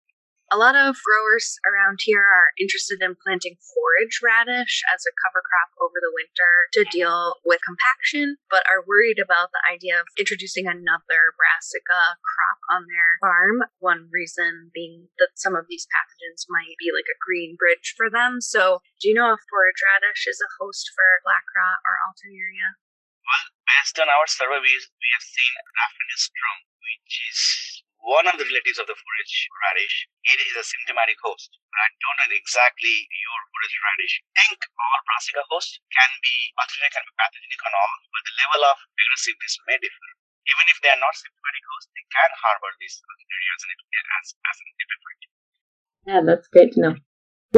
A 0.47 0.55
lot 0.55 0.79
of 0.79 0.95
growers 1.03 1.59
around 1.67 1.99
here 2.07 2.23
are 2.23 2.55
interested 2.55 3.03
in 3.03 3.19
planting 3.19 3.59
forage 3.59 4.23
radish 4.23 4.79
as 4.95 5.03
a 5.03 5.17
cover 5.19 5.43
crop 5.43 5.75
over 5.83 5.99
the 5.99 6.15
winter 6.15 6.71
to 6.71 6.87
deal 6.95 7.43
with 7.43 7.67
compaction, 7.67 8.39
but 8.47 8.63
are 8.71 8.87
worried 8.87 9.19
about 9.19 9.51
the 9.51 9.59
idea 9.67 9.99
of 9.99 10.07
introducing 10.15 10.71
another 10.71 11.35
brassica 11.35 12.15
crop 12.23 12.61
on 12.71 12.87
their 12.87 13.19
farm. 13.19 13.67
One 13.83 14.07
reason 14.07 14.71
being 14.71 15.11
that 15.19 15.35
some 15.35 15.59
of 15.59 15.67
these 15.67 15.91
pathogens 15.91 16.47
might 16.47 16.79
be 16.79 16.95
like 16.95 17.11
a 17.11 17.19
green 17.19 17.59
bridge 17.59 17.99
for 17.99 18.07
them. 18.07 18.39
So, 18.39 18.87
do 19.03 19.11
you 19.11 19.19
know 19.19 19.35
if 19.35 19.43
forage 19.51 19.83
radish 19.83 20.31
is 20.31 20.39
a 20.39 20.55
host 20.63 20.95
for 20.95 21.27
black 21.27 21.51
rot 21.59 21.83
or 21.83 21.99
alternaria? 22.07 22.79
Well, 23.27 23.51
based 23.67 23.99
on 23.99 24.07
our 24.07 24.31
survey, 24.31 24.63
we, 24.63 24.79
we 24.79 25.09
have 25.11 25.27
seen 25.27 25.53
Raphanistrum, 25.75 26.71
which 26.79 27.15
is 27.35 27.76
one 28.07 28.31
of 28.31 28.39
the 28.39 28.47
relatives 28.47 28.79
of 28.79 28.87
the 28.87 28.95
forage 28.95 29.35
radish, 29.67 30.07
it 30.31 30.39
is 30.39 30.55
a 30.55 30.63
symptomatic 30.63 31.19
host. 31.19 31.51
I 31.75 31.91
don't 31.99 32.19
know 32.23 32.39
exactly 32.39 33.11
your 33.11 33.41
forage 33.51 33.79
radish. 33.83 34.15
think 34.39 34.63
all 34.63 34.99
brassica 35.11 35.43
hosts 35.51 35.83
can 35.91 36.11
be 36.23 36.55
pathogenic, 36.55 36.95
can 36.95 37.03
be 37.03 37.15
pathogenic 37.19 37.61
on 37.67 37.75
all, 37.75 37.95
but 38.15 38.23
the 38.23 38.35
level 38.47 38.63
of 38.71 38.77
aggressiveness 38.95 39.59
may 39.67 39.79
differ. 39.83 40.09
Even 40.47 40.65
if 40.71 40.79
they 40.87 40.95
are 40.95 41.03
not 41.03 41.19
symptomatic 41.19 41.65
hosts, 41.67 41.91
they 41.99 42.07
can 42.07 42.31
harbor 42.39 42.71
these 42.79 42.95
it 42.95 44.07
as, 44.23 44.27
as 44.39 44.57
an 44.63 44.69
epiphyte. 44.79 45.27
Yeah, 46.07 46.23
that's 46.23 46.47
great 46.47 46.79
to 46.79 46.81
know. 46.87 46.95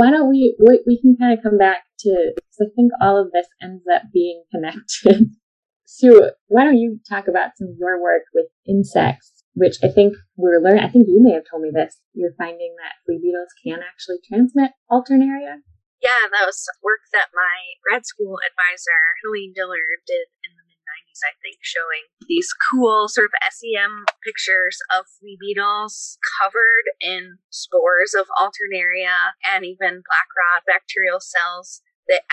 Why 0.00 0.08
don't 0.16 0.32
we, 0.32 0.56
we, 0.56 0.80
we 0.88 0.96
can 0.96 1.20
kind 1.20 1.36
of 1.36 1.44
come 1.44 1.60
back 1.60 1.84
to, 2.08 2.32
because 2.32 2.60
I 2.64 2.72
think 2.72 2.96
all 3.04 3.20
of 3.20 3.36
this 3.36 3.52
ends 3.60 3.84
up 3.84 4.08
being 4.16 4.48
connected. 4.48 5.28
so 5.84 6.32
why 6.48 6.64
don't 6.64 6.80
you 6.80 7.04
talk 7.04 7.28
about 7.28 7.60
some 7.60 7.68
of 7.68 7.76
your 7.76 8.00
work 8.00 8.24
with 8.32 8.48
insects 8.64 9.37
which 9.58 9.76
I 9.82 9.90
think 9.90 10.14
we're 10.38 10.62
learning. 10.62 10.84
I 10.84 10.88
think 10.88 11.10
you 11.10 11.18
may 11.18 11.34
have 11.34 11.44
told 11.50 11.62
me 11.62 11.70
this. 11.74 11.98
You're 12.14 12.38
finding 12.38 12.78
that 12.78 13.02
flea 13.04 13.18
beetles 13.18 13.50
can 13.58 13.82
actually 13.82 14.22
transmit 14.22 14.70
alternaria. 14.90 15.66
Yeah, 15.98 16.30
that 16.30 16.46
was 16.46 16.62
work 16.82 17.02
that 17.12 17.34
my 17.34 17.74
grad 17.82 18.06
school 18.06 18.38
advisor, 18.38 19.18
Helene 19.22 19.50
Dillard, 19.50 20.06
did 20.06 20.30
in 20.46 20.54
the 20.54 20.62
mid 20.62 20.78
90s, 20.78 21.26
I 21.26 21.34
think, 21.42 21.58
showing 21.66 22.06
these 22.30 22.54
cool 22.70 23.10
sort 23.10 23.26
of 23.26 23.34
SEM 23.50 24.06
pictures 24.22 24.78
of 24.94 25.10
flea 25.18 25.36
beetles 25.42 26.18
covered 26.38 26.86
in 27.02 27.42
spores 27.50 28.14
of 28.14 28.30
alternaria 28.38 29.34
and 29.42 29.66
even 29.66 30.06
black 30.06 30.30
rot 30.38 30.62
bacterial 30.70 31.18
cells 31.18 31.82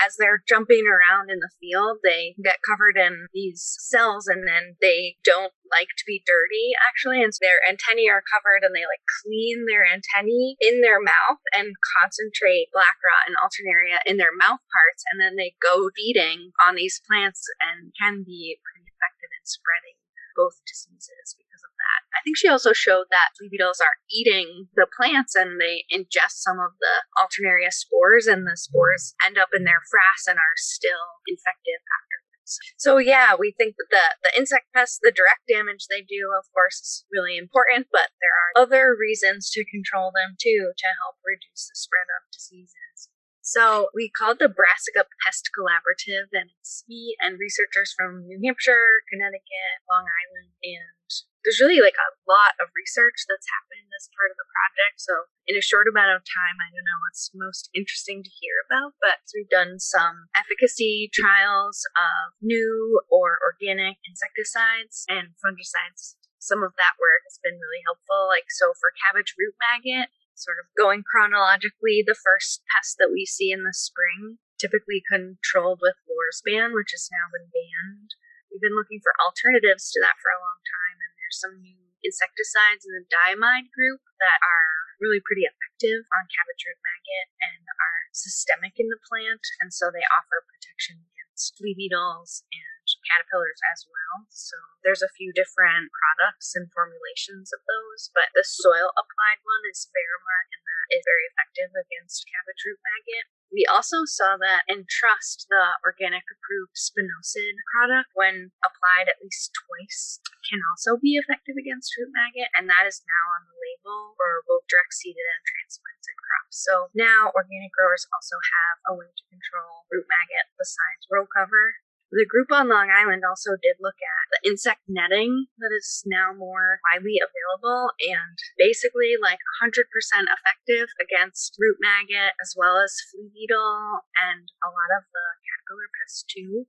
as 0.00 0.16
they're 0.16 0.42
jumping 0.48 0.84
around 0.88 1.30
in 1.30 1.40
the 1.40 1.52
field, 1.60 2.00
they 2.02 2.34
get 2.42 2.64
covered 2.64 2.96
in 2.96 3.28
these 3.32 3.76
cells 3.80 4.26
and 4.26 4.46
then 4.48 4.76
they 4.80 5.16
don't 5.24 5.52
like 5.70 5.92
to 5.98 6.04
be 6.06 6.24
dirty 6.24 6.72
actually. 6.88 7.22
And 7.22 7.34
so 7.34 7.44
their 7.44 7.60
antennae 7.68 8.08
are 8.08 8.24
covered 8.24 8.64
and 8.64 8.72
they 8.72 8.88
like 8.88 9.04
clean 9.20 9.68
their 9.68 9.84
antennae 9.84 10.56
in 10.60 10.80
their 10.80 11.00
mouth 11.00 11.42
and 11.52 11.76
concentrate 12.00 12.72
black 12.72 12.96
rot 13.04 13.28
and 13.28 13.36
alternaria 13.36 14.00
in 14.06 14.16
their 14.16 14.32
mouth 14.32 14.62
parts. 14.72 15.04
And 15.12 15.20
then 15.20 15.36
they 15.36 15.58
go 15.60 15.92
feeding 15.92 16.56
on 16.56 16.74
these 16.74 17.02
plants 17.04 17.44
and 17.60 17.92
can 18.00 18.24
be 18.24 18.56
pretty 18.64 18.88
effective 18.88 19.30
in 19.34 19.44
spreading 19.44 19.98
both 20.36 20.60
diseases 20.68 21.34
because 21.34 21.64
of 21.64 21.72
that. 21.72 22.00
I 22.12 22.20
think 22.22 22.36
she 22.36 22.48
also 22.52 22.76
showed 22.76 23.08
that 23.10 23.34
beetles 23.40 23.80
are 23.80 23.98
eating 24.12 24.68
the 24.76 24.86
plants 24.86 25.34
and 25.34 25.58
they 25.60 25.88
ingest 25.88 26.44
some 26.44 26.60
of 26.60 26.76
the 26.78 26.96
alternaria 27.16 27.72
spores, 27.72 28.28
and 28.28 28.46
the 28.46 28.56
spores 28.56 29.16
end 29.24 29.38
up 29.38 29.50
in 29.56 29.64
their 29.64 29.80
frass 29.88 30.28
and 30.28 30.38
are 30.38 30.58
still 30.60 31.24
infective 31.26 31.80
afterwards. 31.80 32.60
So 32.78 32.98
yeah, 32.98 33.34
we 33.34 33.50
think 33.58 33.74
that 33.74 33.90
the, 33.90 34.06
the 34.22 34.38
insect 34.38 34.70
pests, 34.70 35.00
the 35.02 35.10
direct 35.10 35.50
damage 35.50 35.90
they 35.90 36.02
do, 36.02 36.30
of 36.38 36.46
course, 36.54 36.78
is 36.78 37.04
really 37.10 37.34
important, 37.36 37.88
but 37.90 38.14
there 38.22 38.30
are 38.30 38.62
other 38.62 38.94
reasons 38.94 39.50
to 39.50 39.66
control 39.66 40.14
them 40.14 40.38
too 40.38 40.70
to 40.70 40.88
help 41.02 41.18
reduce 41.26 41.66
the 41.66 41.74
spread 41.74 42.06
of 42.06 42.30
diseases. 42.30 43.10
So 43.46 43.94
we 43.94 44.10
called 44.10 44.42
the 44.42 44.50
Brassica 44.50 45.06
Pest 45.22 45.54
Collaborative, 45.54 46.34
and 46.34 46.50
it's 46.58 46.82
me 46.90 47.14
and 47.22 47.38
researchers 47.38 47.94
from 47.94 48.26
New 48.26 48.42
Hampshire, 48.42 49.06
Connecticut, 49.06 49.86
Long 49.86 50.02
Island, 50.02 50.50
and 50.66 51.06
there's 51.46 51.62
really 51.62 51.78
like 51.78 51.94
a 51.94 52.10
lot 52.26 52.58
of 52.58 52.74
research 52.74 53.22
that's 53.30 53.46
happened 53.46 53.86
as 53.94 54.10
part 54.18 54.34
of 54.34 54.38
the 54.42 54.50
project. 54.50 54.98
So 54.98 55.30
in 55.46 55.54
a 55.54 55.62
short 55.62 55.86
amount 55.86 56.10
of 56.10 56.26
time, 56.26 56.58
I 56.58 56.74
don't 56.74 56.82
know 56.82 57.00
what's 57.06 57.30
most 57.38 57.70
interesting 57.70 58.26
to 58.26 58.38
hear 58.42 58.66
about, 58.66 58.98
but 58.98 59.22
we've 59.30 59.46
done 59.46 59.78
some 59.78 60.26
efficacy 60.34 61.06
trials 61.14 61.86
of 61.94 62.34
new 62.42 62.98
or 63.14 63.38
organic 63.46 64.02
insecticides 64.10 65.06
and 65.06 65.38
fungicides. 65.38 66.18
Some 66.42 66.66
of 66.66 66.74
that 66.82 66.98
work 66.98 67.22
has 67.30 67.38
been 67.38 67.62
really 67.62 67.86
helpful. 67.86 68.26
Like 68.26 68.50
so 68.50 68.74
for 68.74 68.90
cabbage 69.06 69.38
root 69.38 69.54
maggot, 69.62 70.10
sort 70.36 70.60
of 70.60 70.68
going 70.76 71.02
chronologically, 71.02 72.04
the 72.04 72.16
first 72.16 72.62
pest 72.68 73.00
that 73.00 73.10
we 73.10 73.24
see 73.24 73.50
in 73.50 73.64
the 73.64 73.72
spring, 73.72 74.38
typically 74.60 75.00
controlled 75.04 75.80
with 75.80 75.96
Lorsban, 76.04 76.76
which 76.76 76.92
has 76.92 77.08
now 77.08 77.32
been 77.32 77.48
banned. 77.48 78.16
We've 78.52 78.62
been 78.62 78.76
looking 78.76 79.00
for 79.00 79.16
alternatives 79.20 79.92
to 79.92 79.98
that 80.04 80.20
for 80.20 80.32
a 80.32 80.40
long 80.40 80.60
time, 80.64 81.00
and 81.00 81.12
there's 81.16 81.40
some 81.40 81.56
new 81.60 81.86
insecticides 82.04 82.86
in 82.86 82.92
the 82.94 83.08
diamide 83.08 83.72
group 83.72 84.04
that 84.22 84.38
are 84.40 84.70
really 85.00 85.20
pretty 85.24 85.44
effective 85.44 86.06
on 86.14 86.30
cabbage 86.30 86.62
root 86.64 86.80
maggot 86.80 87.28
and 87.40 87.64
are 87.66 88.00
systemic 88.12 88.76
in 88.80 88.88
the 88.88 89.00
plant, 89.08 89.42
and 89.60 89.72
so 89.72 89.88
they 89.88 90.04
offer 90.04 90.46
protection 90.48 91.04
against 91.04 91.56
flea 91.56 91.76
beetles 91.76 92.44
and 92.52 92.75
caterpillars 93.06 93.60
as 93.72 93.86
well. 93.86 94.26
So 94.28 94.58
there's 94.82 95.02
a 95.02 95.14
few 95.14 95.30
different 95.32 95.90
products 95.94 96.54
and 96.58 96.70
formulations 96.74 97.54
of 97.54 97.62
those, 97.64 98.10
but 98.12 98.34
the 98.34 98.44
soil 98.46 98.90
applied 98.94 99.40
one 99.42 99.64
is 99.70 99.88
Verimark, 99.90 100.48
and 100.52 100.62
that 100.62 100.86
is 100.94 101.06
very 101.06 101.26
effective 101.30 101.70
against 101.74 102.26
cabbage 102.26 102.62
root 102.66 102.78
maggot. 102.82 103.26
We 103.54 103.62
also 103.66 104.02
saw 104.04 104.34
that 104.42 104.66
Entrust, 104.66 105.46
the 105.48 105.78
organic 105.86 106.26
approved 106.26 106.74
spinosad 106.74 107.56
product, 107.70 108.10
when 108.18 108.50
applied 108.60 109.06
at 109.06 109.22
least 109.22 109.54
twice, 109.54 110.18
can 110.50 110.62
also 110.74 110.98
be 110.98 111.14
effective 111.18 111.54
against 111.54 111.94
root 111.94 112.10
maggot, 112.10 112.50
and 112.58 112.66
that 112.66 112.86
is 112.90 113.02
now 113.06 113.24
on 113.38 113.46
the 113.46 113.56
label 113.56 114.18
for 114.18 114.42
both 114.50 114.66
direct 114.66 114.94
seeded 114.94 115.24
and 115.24 115.42
transplanted 115.46 116.18
crops. 116.18 116.58
So 116.58 116.90
now 116.94 117.30
organic 117.34 117.70
growers 117.70 118.06
also 118.10 118.38
have 118.38 118.76
a 118.90 118.96
way 118.98 119.10
to 119.10 119.24
control 119.30 119.86
root 119.90 120.06
maggot 120.10 120.50
besides 120.58 121.06
row 121.10 121.26
cover. 121.30 121.78
The 122.16 122.24
group 122.24 122.48
on 122.48 122.72
Long 122.72 122.88
Island 122.88 123.28
also 123.28 123.60
did 123.60 123.76
look 123.76 124.00
at 124.00 124.24
the 124.32 124.48
insect 124.48 124.80
netting 124.88 125.52
that 125.60 125.68
is 125.68 126.00
now 126.08 126.32
more 126.32 126.80
widely 126.88 127.20
available 127.20 127.92
and 128.00 128.40
basically 128.56 129.20
like 129.20 129.44
100% 129.60 129.84
effective 130.24 130.88
against 130.96 131.60
root 131.60 131.76
maggot 131.76 132.32
as 132.40 132.56
well 132.56 132.80
as 132.80 132.96
flea 133.12 133.28
beetle 133.36 134.00
and 134.16 134.48
a 134.64 134.72
lot 134.72 134.96
of 134.96 135.04
the 135.12 135.26
caterpillar 135.44 135.92
pests 135.92 136.24
too. 136.24 136.64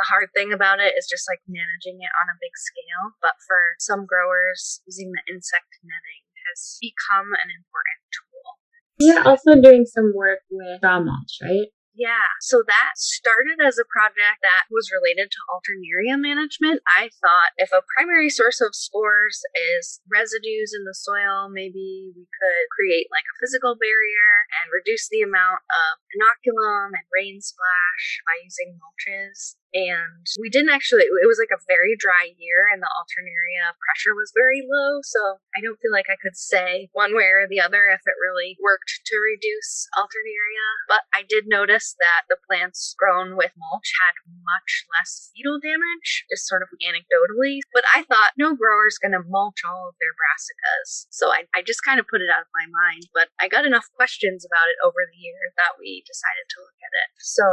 The 0.00 0.08
hard 0.08 0.32
thing 0.32 0.48
about 0.48 0.80
it 0.80 0.96
is 0.96 1.04
just 1.04 1.28
like 1.28 1.44
managing 1.44 2.00
it 2.00 2.12
on 2.16 2.32
a 2.32 2.40
big 2.40 2.56
scale, 2.56 3.20
but 3.20 3.36
for 3.44 3.76
some 3.76 4.08
growers, 4.08 4.80
using 4.88 5.12
the 5.12 5.28
insect 5.28 5.76
netting 5.84 6.24
has 6.48 6.80
become 6.80 7.36
an 7.36 7.52
important 7.52 8.00
tool. 8.16 8.48
You're 8.96 9.28
also 9.28 9.60
doing 9.60 9.84
some 9.84 10.16
work 10.16 10.40
with 10.48 10.80
straw 10.80 11.04
mulch, 11.04 11.36
right? 11.44 11.68
Yeah, 11.96 12.28
so 12.44 12.60
that 12.60 13.00
started 13.00 13.56
as 13.64 13.80
a 13.80 13.88
project 13.88 14.44
that 14.44 14.68
was 14.68 14.92
related 14.92 15.32
to 15.32 15.40
alternaria 15.48 16.20
management. 16.20 16.84
I 16.84 17.08
thought 17.24 17.56
if 17.56 17.72
a 17.72 17.80
primary 17.96 18.28
source 18.28 18.60
of 18.60 18.76
spores 18.76 19.40
is 19.56 20.04
residues 20.04 20.76
in 20.76 20.84
the 20.84 20.92
soil, 20.92 21.48
maybe 21.48 22.12
we 22.12 22.28
could 22.36 22.66
create 22.76 23.08
like 23.08 23.24
a 23.24 23.38
physical 23.40 23.80
barrier 23.80 24.44
and 24.60 24.68
reduce 24.68 25.08
the 25.08 25.24
amount 25.24 25.64
of 25.72 26.04
inoculum 26.12 26.92
and 26.92 27.08
rain 27.08 27.40
splash 27.40 28.20
by 28.28 28.44
using 28.44 28.76
mulches. 28.76 29.56
And 29.76 30.24
we 30.40 30.48
didn't 30.48 30.72
actually, 30.72 31.04
it 31.04 31.28
was 31.28 31.36
like 31.36 31.52
a 31.52 31.60
very 31.68 32.00
dry 32.00 32.32
year 32.40 32.64
and 32.72 32.80
the 32.80 32.88
alternaria 32.96 33.76
pressure 33.76 34.16
was 34.16 34.32
very 34.32 34.64
low. 34.64 35.04
So 35.04 35.36
I 35.52 35.60
don't 35.60 35.76
feel 35.84 35.92
like 35.92 36.08
I 36.08 36.16
could 36.16 36.32
say 36.32 36.88
one 36.96 37.12
way 37.12 37.28
or 37.28 37.44
the 37.44 37.60
other 37.60 37.92
if 37.92 38.00
it 38.08 38.16
really 38.16 38.56
worked 38.56 39.04
to 39.04 39.20
reduce 39.20 39.84
alternaria. 39.92 40.88
But 40.88 41.04
I 41.12 41.28
did 41.28 41.44
notice 41.44 41.92
that 42.00 42.24
the 42.32 42.40
plants 42.48 42.96
grown 42.96 43.36
with 43.36 43.52
mulch 43.52 43.92
had 44.00 44.16
much 44.24 44.88
less 44.96 45.28
beetle 45.36 45.60
damage, 45.60 46.24
just 46.32 46.48
sort 46.48 46.64
of 46.64 46.72
anecdotally. 46.80 47.60
But 47.76 47.84
I 47.92 48.08
thought 48.08 48.40
no 48.40 48.56
grower 48.56 48.88
is 48.88 48.96
going 48.96 49.12
to 49.12 49.28
mulch 49.28 49.60
all 49.60 49.92
of 49.92 50.00
their 50.00 50.16
brassicas. 50.16 51.04
So 51.12 51.28
I, 51.28 51.44
I 51.52 51.60
just 51.60 51.84
kind 51.84 52.00
of 52.00 52.08
put 52.08 52.24
it 52.24 52.32
out 52.32 52.48
of 52.48 52.56
my 52.56 52.64
mind. 52.64 53.12
But 53.12 53.28
I 53.36 53.52
got 53.52 53.68
enough 53.68 53.92
questions 53.92 54.40
about 54.48 54.72
it 54.72 54.80
over 54.80 55.04
the 55.04 55.20
year 55.20 55.52
that 55.60 55.76
we 55.76 56.00
decided 56.08 56.48
to 56.56 56.64
look 56.64 56.80
at 56.80 56.96
it. 56.96 57.08
So 57.20 57.44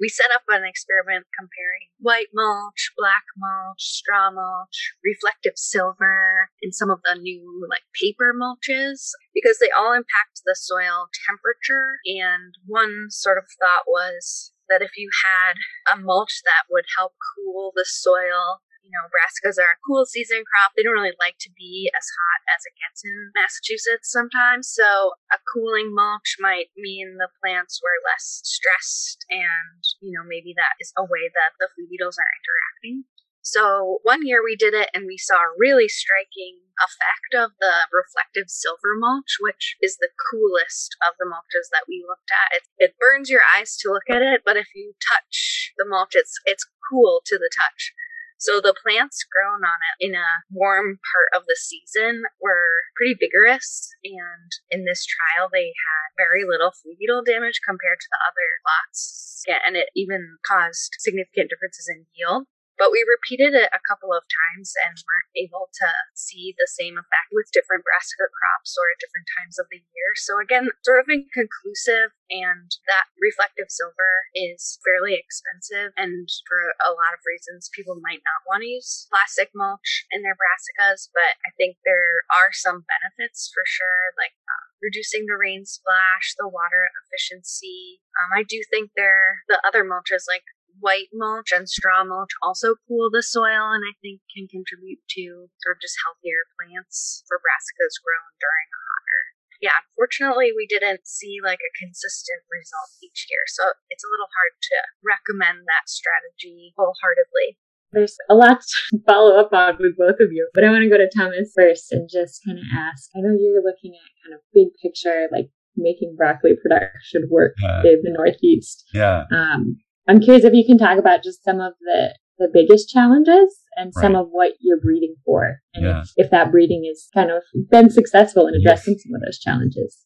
we 0.00 0.08
set 0.08 0.32
up 0.32 0.48
an 0.48 0.64
experiment 0.64 1.28
comparing 1.36 1.57
comparing 1.58 1.88
white 1.98 2.28
mulch, 2.32 2.92
black 2.96 3.24
mulch, 3.36 3.82
straw 3.82 4.30
mulch, 4.30 4.94
reflective 5.04 5.56
silver, 5.56 6.48
and 6.62 6.74
some 6.74 6.90
of 6.90 7.00
the 7.04 7.14
new 7.20 7.66
like 7.68 7.82
paper 8.00 8.32
mulches 8.34 9.10
because 9.34 9.58
they 9.58 9.70
all 9.76 9.92
impact 9.92 10.42
the 10.44 10.56
soil 10.58 11.08
temperature. 11.26 11.98
And 12.06 12.54
one 12.66 13.06
sort 13.10 13.38
of 13.38 13.44
thought 13.60 13.84
was 13.86 14.52
that 14.68 14.82
if 14.82 14.92
you 14.96 15.10
had 15.24 15.56
a 15.94 16.00
mulch 16.00 16.42
that 16.44 16.70
would 16.70 16.84
help 16.96 17.12
cool 17.36 17.72
the 17.74 17.86
soil 17.86 18.60
you 18.88 18.96
know, 18.96 19.04
brassicas 19.12 19.60
are 19.60 19.76
a 19.76 19.82
cool 19.84 20.08
season 20.08 20.48
crop. 20.48 20.72
They 20.72 20.80
don't 20.80 20.96
really 20.96 21.12
like 21.20 21.36
to 21.44 21.52
be 21.52 21.92
as 21.92 22.08
hot 22.08 22.40
as 22.48 22.64
it 22.64 22.72
gets 22.80 23.04
in 23.04 23.36
Massachusetts 23.36 24.08
sometimes. 24.08 24.72
So 24.72 25.12
a 25.28 25.36
cooling 25.44 25.92
mulch 25.92 26.40
might 26.40 26.72
mean 26.72 27.20
the 27.20 27.28
plants 27.44 27.84
were 27.84 28.00
less 28.08 28.40
stressed 28.48 29.28
and, 29.28 29.84
you 30.00 30.16
know, 30.16 30.24
maybe 30.24 30.56
that 30.56 30.80
is 30.80 30.96
a 30.96 31.04
way 31.04 31.28
that 31.28 31.52
the 31.60 31.68
flea 31.76 31.84
beetles 31.84 32.16
are 32.16 32.32
interacting. 32.40 33.04
So 33.44 34.00
one 34.08 34.24
year 34.24 34.40
we 34.40 34.56
did 34.56 34.72
it 34.72 34.88
and 34.96 35.04
we 35.04 35.20
saw 35.20 35.36
a 35.36 35.56
really 35.60 35.88
striking 35.88 36.64
effect 36.80 37.32
of 37.36 37.52
the 37.60 37.92
reflective 37.92 38.48
silver 38.48 38.96
mulch, 38.96 39.36
which 39.40 39.76
is 39.84 39.96
the 40.00 40.12
coolest 40.32 40.96
of 41.04 41.16
the 41.20 41.28
mulches 41.28 41.68
that 41.72 41.84
we 41.88 42.04
looked 42.08 42.32
at. 42.32 42.56
It, 42.56 42.64
it 42.76 43.00
burns 43.00 43.28
your 43.28 43.44
eyes 43.56 43.76
to 43.80 43.92
look 43.92 44.08
at 44.08 44.22
it, 44.22 44.42
but 44.44 44.56
if 44.56 44.68
you 44.74 44.94
touch 45.00 45.72
the 45.76 45.84
mulch, 45.84 46.12
it's 46.12 46.36
it's 46.44 46.64
cool 46.88 47.20
to 47.26 47.36
the 47.36 47.50
touch. 47.52 47.92
So 48.38 48.62
the 48.62 48.74
plants 48.74 49.26
grown 49.26 49.66
on 49.66 49.82
it 49.82 50.06
in 50.06 50.14
a 50.14 50.46
warm 50.50 51.02
part 51.02 51.30
of 51.34 51.46
the 51.46 51.58
season 51.58 52.22
were 52.40 52.86
pretty 52.94 53.18
vigorous. 53.18 53.90
And 54.04 54.50
in 54.70 54.86
this 54.86 55.04
trial, 55.04 55.50
they 55.52 55.74
had 55.74 56.14
very 56.16 56.46
little 56.46 56.70
flea 56.70 56.96
beetle 56.98 57.26
damage 57.26 57.60
compared 57.66 57.98
to 57.98 58.10
the 58.10 58.22
other 58.22 58.48
plots. 58.62 59.42
Yeah, 59.46 59.58
and 59.66 59.76
it 59.76 59.90
even 59.94 60.38
caused 60.46 60.94
significant 60.98 61.50
differences 61.50 61.90
in 61.90 62.06
yield. 62.14 62.46
But 62.78 62.94
we 62.94 63.02
repeated 63.02 63.58
it 63.58 63.74
a 63.74 63.82
couple 63.82 64.14
of 64.14 64.22
times 64.30 64.72
and 64.86 64.94
weren't 64.94 65.34
able 65.34 65.66
to 65.82 65.88
see 66.14 66.54
the 66.54 66.70
same 66.70 66.94
effect 66.94 67.34
with 67.34 67.50
different 67.50 67.82
brassica 67.82 68.30
crops 68.30 68.78
or 68.78 68.86
at 68.94 69.02
different 69.02 69.26
times 69.34 69.58
of 69.58 69.66
the 69.68 69.82
year. 69.82 70.10
So 70.14 70.38
again, 70.38 70.70
sort 70.86 71.02
of 71.02 71.10
inconclusive 71.10 72.14
and 72.30 72.70
that 72.86 73.10
reflective 73.18 73.72
silver 73.72 74.30
is 74.30 74.78
fairly 74.86 75.18
expensive 75.18 75.90
and 75.98 76.30
for 76.46 76.76
a 76.78 76.94
lot 76.94 77.16
of 77.16 77.26
reasons 77.26 77.72
people 77.72 77.98
might 77.98 78.22
not 78.22 78.46
want 78.46 78.62
to 78.62 78.70
use 78.70 79.10
plastic 79.10 79.50
mulch 79.56 80.06
in 80.14 80.22
their 80.22 80.38
brassicas, 80.38 81.10
but 81.10 81.40
I 81.42 81.50
think 81.58 81.82
there 81.82 82.22
are 82.30 82.54
some 82.54 82.86
benefits 82.86 83.50
for 83.50 83.64
sure, 83.66 84.14
like 84.14 84.36
uh, 84.46 84.64
reducing 84.78 85.26
the 85.26 85.40
rain 85.40 85.66
splash, 85.66 86.36
the 86.38 86.46
water 86.46 86.92
efficiency. 87.04 88.04
Um, 88.14 88.36
I 88.36 88.44
do 88.46 88.62
think 88.70 88.92
there 88.94 89.42
the 89.48 89.58
other 89.66 89.82
mulches 89.82 90.28
like 90.28 90.44
white 90.80 91.10
mulch 91.12 91.52
and 91.52 91.68
straw 91.68 92.04
mulch 92.04 92.32
also 92.42 92.74
cool 92.86 93.10
the 93.10 93.22
soil 93.22 93.70
and 93.74 93.84
I 93.84 93.94
think 94.00 94.22
can 94.30 94.48
contribute 94.48 95.02
to 95.18 95.50
sort 95.60 95.76
of 95.76 95.82
just 95.82 95.98
healthier 96.02 96.46
plants 96.56 97.24
for 97.26 97.38
brassicas 97.38 97.98
grown 98.00 98.32
during 98.38 98.68
a 98.70 98.80
hotter. 98.80 99.22
Yeah, 99.58 99.78
fortunately 99.98 100.54
we 100.54 100.70
didn't 100.70 101.06
see 101.06 101.42
like 101.42 101.60
a 101.62 101.76
consistent 101.78 102.46
result 102.46 102.94
each 103.02 103.26
year, 103.26 103.42
so 103.50 103.74
it's 103.90 104.06
a 104.06 104.12
little 104.12 104.30
hard 104.30 104.54
to 104.58 104.78
recommend 105.02 105.66
that 105.66 105.90
strategy 105.90 106.74
wholeheartedly. 106.78 107.58
There's 107.90 108.16
a 108.28 108.34
lot 108.34 108.60
to 108.60 108.98
follow 109.06 109.38
up 109.40 109.52
on 109.52 109.76
with 109.80 109.96
both 109.96 110.20
of 110.20 110.30
you, 110.30 110.48
but 110.54 110.62
I 110.62 110.70
want 110.70 110.82
to 110.82 110.90
go 110.90 110.98
to 110.98 111.10
Thomas 111.10 111.52
first 111.56 111.90
and 111.90 112.08
just 112.08 112.44
kind 112.44 112.58
of 112.58 112.64
ask. 112.76 113.10
I 113.16 113.20
know 113.20 113.34
you're 113.34 113.64
looking 113.64 113.96
at 113.96 114.12
kind 114.22 114.34
of 114.34 114.40
big 114.52 114.68
picture, 114.82 115.28
like 115.32 115.50
making 115.76 116.14
broccoli 116.16 116.52
production 116.60 117.28
work 117.30 117.54
uh, 117.64 117.80
in 117.84 118.02
the 118.02 118.12
Northeast. 118.12 118.84
Yeah. 118.92 119.24
Um, 119.32 119.78
I'm 120.08 120.20
curious 120.20 120.44
if 120.44 120.54
you 120.54 120.64
can 120.66 120.78
talk 120.78 120.98
about 120.98 121.22
just 121.22 121.44
some 121.44 121.60
of 121.60 121.74
the, 121.80 122.14
the 122.38 122.48
biggest 122.52 122.88
challenges 122.88 123.60
and 123.76 123.92
some 123.94 124.16
of 124.16 124.28
what 124.30 124.54
you're 124.60 124.80
breeding 124.80 125.14
for. 125.24 125.60
And 125.74 125.84
yeah. 125.84 126.00
if, 126.00 126.08
if, 126.16 126.30
that 126.30 126.50
breeding 126.50 126.84
has 126.88 127.08
kind 127.14 127.30
of 127.30 127.42
been 127.70 127.90
successful 127.90 128.46
in 128.46 128.54
addressing 128.54 128.94
yes. 128.94 129.02
some 129.02 129.14
of 129.14 129.20
those 129.20 129.38
challenges. 129.38 130.04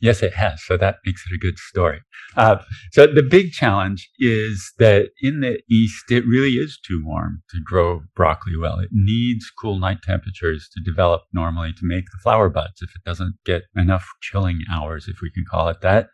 Yes, 0.00 0.20
it 0.20 0.34
has. 0.34 0.60
So 0.64 0.76
that 0.78 0.96
makes 1.06 1.22
it 1.30 1.34
a 1.34 1.38
good 1.38 1.58
story. 1.58 2.00
Uh, 2.36 2.56
so 2.90 3.06
the 3.06 3.22
big 3.22 3.52
challenge 3.52 4.10
is 4.18 4.72
that 4.78 5.10
in 5.20 5.40
the 5.40 5.60
east, 5.70 6.10
it 6.10 6.26
really 6.26 6.54
is 6.54 6.80
too 6.84 7.00
warm 7.04 7.42
to 7.50 7.60
grow 7.64 8.00
broccoli 8.16 8.56
well. 8.56 8.80
It 8.80 8.88
needs 8.90 9.52
cool 9.56 9.78
night 9.78 10.02
temperatures 10.02 10.68
to 10.74 10.82
develop 10.82 11.22
normally 11.32 11.72
to 11.74 11.82
make 11.82 12.06
the 12.06 12.18
flower 12.20 12.48
buds. 12.48 12.82
If 12.82 12.90
it 12.96 13.04
doesn't 13.04 13.36
get 13.44 13.62
enough 13.76 14.04
chilling 14.20 14.62
hours, 14.68 15.06
if 15.06 15.18
we 15.22 15.30
can 15.30 15.44
call 15.48 15.68
it 15.68 15.82
that, 15.82 16.08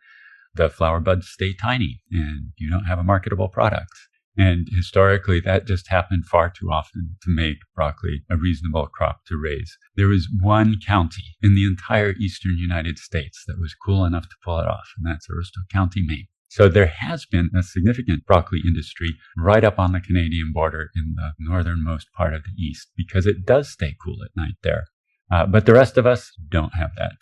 the 0.55 0.69
flower 0.69 0.99
buds 0.99 1.27
stay 1.27 1.53
tiny 1.53 2.01
and 2.11 2.51
you 2.57 2.69
don't 2.69 2.85
have 2.85 2.99
a 2.99 3.03
marketable 3.03 3.49
product. 3.49 3.91
And 4.37 4.69
historically, 4.71 5.41
that 5.41 5.67
just 5.67 5.89
happened 5.89 6.25
far 6.25 6.49
too 6.49 6.69
often 6.71 7.17
to 7.23 7.29
make 7.29 7.57
broccoli 7.75 8.23
a 8.31 8.37
reasonable 8.37 8.87
crop 8.87 9.25
to 9.27 9.37
raise. 9.37 9.77
There 9.95 10.07
was 10.07 10.29
one 10.41 10.75
county 10.85 11.35
in 11.43 11.55
the 11.55 11.65
entire 11.65 12.13
eastern 12.13 12.55
United 12.57 12.99
States 12.99 13.43
that 13.47 13.59
was 13.59 13.75
cool 13.75 14.05
enough 14.05 14.29
to 14.29 14.35
pull 14.43 14.59
it 14.59 14.67
off, 14.67 14.93
and 14.97 15.05
that's 15.05 15.27
Aroostook 15.27 15.67
County, 15.69 16.03
Maine. 16.05 16.27
So 16.47 16.69
there 16.69 16.87
has 16.87 17.25
been 17.25 17.49
a 17.55 17.61
significant 17.61 18.25
broccoli 18.25 18.61
industry 18.65 19.09
right 19.37 19.63
up 19.63 19.77
on 19.77 19.91
the 19.91 19.99
Canadian 19.99 20.51
border 20.53 20.89
in 20.95 21.15
the 21.15 21.33
northernmost 21.37 22.07
part 22.15 22.33
of 22.33 22.43
the 22.43 22.61
east 22.61 22.89
because 22.95 23.25
it 23.25 23.45
does 23.45 23.69
stay 23.69 23.95
cool 24.03 24.23
at 24.23 24.31
night 24.35 24.55
there. 24.63 24.85
Uh, 25.31 25.45
but 25.45 25.65
the 25.65 25.73
rest 25.73 25.97
of 25.97 26.07
us 26.07 26.31
don't 26.49 26.73
have 26.73 26.91
that 26.95 27.17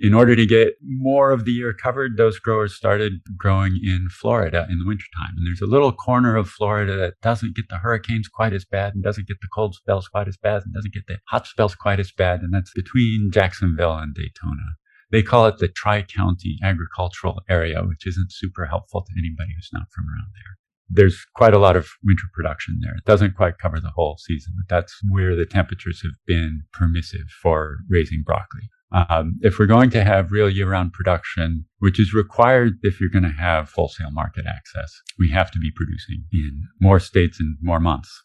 in 0.00 0.14
order 0.14 0.34
to 0.34 0.46
get 0.46 0.74
more 0.82 1.30
of 1.30 1.44
the 1.44 1.52
year 1.52 1.74
covered, 1.74 2.16
those 2.16 2.38
growers 2.38 2.74
started 2.74 3.20
growing 3.36 3.78
in 3.82 4.08
Florida 4.10 4.66
in 4.70 4.78
the 4.78 4.86
wintertime. 4.86 5.34
And 5.36 5.46
there's 5.46 5.60
a 5.60 5.70
little 5.70 5.92
corner 5.92 6.36
of 6.36 6.48
Florida 6.48 6.96
that 6.96 7.20
doesn't 7.20 7.54
get 7.54 7.68
the 7.68 7.76
hurricanes 7.76 8.26
quite 8.26 8.54
as 8.54 8.64
bad 8.64 8.94
and 8.94 9.04
doesn't 9.04 9.28
get 9.28 9.40
the 9.42 9.48
cold 9.54 9.74
spells 9.74 10.08
quite 10.08 10.26
as 10.26 10.38
bad 10.38 10.62
and 10.64 10.72
doesn't 10.72 10.94
get 10.94 11.06
the 11.06 11.18
hot 11.28 11.46
spells 11.46 11.74
quite 11.74 12.00
as 12.00 12.12
bad. 12.12 12.40
And 12.40 12.52
that's 12.52 12.72
between 12.72 13.30
Jacksonville 13.30 13.98
and 13.98 14.14
Daytona. 14.14 14.76
They 15.10 15.22
call 15.22 15.46
it 15.46 15.58
the 15.58 15.68
Tri 15.68 16.02
County 16.02 16.58
Agricultural 16.62 17.42
Area, 17.48 17.82
which 17.82 18.06
isn't 18.06 18.32
super 18.32 18.66
helpful 18.66 19.02
to 19.02 19.12
anybody 19.18 19.52
who's 19.54 19.70
not 19.72 19.90
from 19.92 20.06
around 20.06 20.32
there 20.34 20.56
there's 20.92 21.24
quite 21.36 21.54
a 21.54 21.58
lot 21.58 21.76
of 21.76 21.88
winter 22.02 22.24
production 22.34 22.80
there. 22.82 22.94
It 22.96 23.04
doesn't 23.04 23.36
quite 23.36 23.58
cover 23.58 23.78
the 23.78 23.92
whole 23.94 24.16
season, 24.18 24.54
but 24.56 24.68
that's 24.68 25.00
where 25.08 25.36
the 25.36 25.46
temperatures 25.46 26.02
have 26.02 26.18
been 26.26 26.64
permissive 26.72 27.28
for 27.40 27.78
raising 27.88 28.24
broccoli. 28.26 28.68
Um, 28.92 29.38
if 29.40 29.58
we're 29.58 29.66
going 29.66 29.90
to 29.90 30.02
have 30.02 30.32
real 30.32 30.50
year 30.50 30.70
round 30.70 30.92
production, 30.92 31.64
which 31.78 32.00
is 32.00 32.12
required 32.12 32.74
if 32.82 33.00
you're 33.00 33.10
going 33.10 33.22
to 33.22 33.28
have 33.28 33.72
wholesale 33.72 34.10
market 34.10 34.46
access, 34.46 34.92
we 35.18 35.30
have 35.30 35.50
to 35.52 35.58
be 35.58 35.70
producing 35.74 36.24
in 36.32 36.62
more 36.80 36.98
states 36.98 37.38
and 37.38 37.56
more 37.62 37.80
months. 37.80 38.22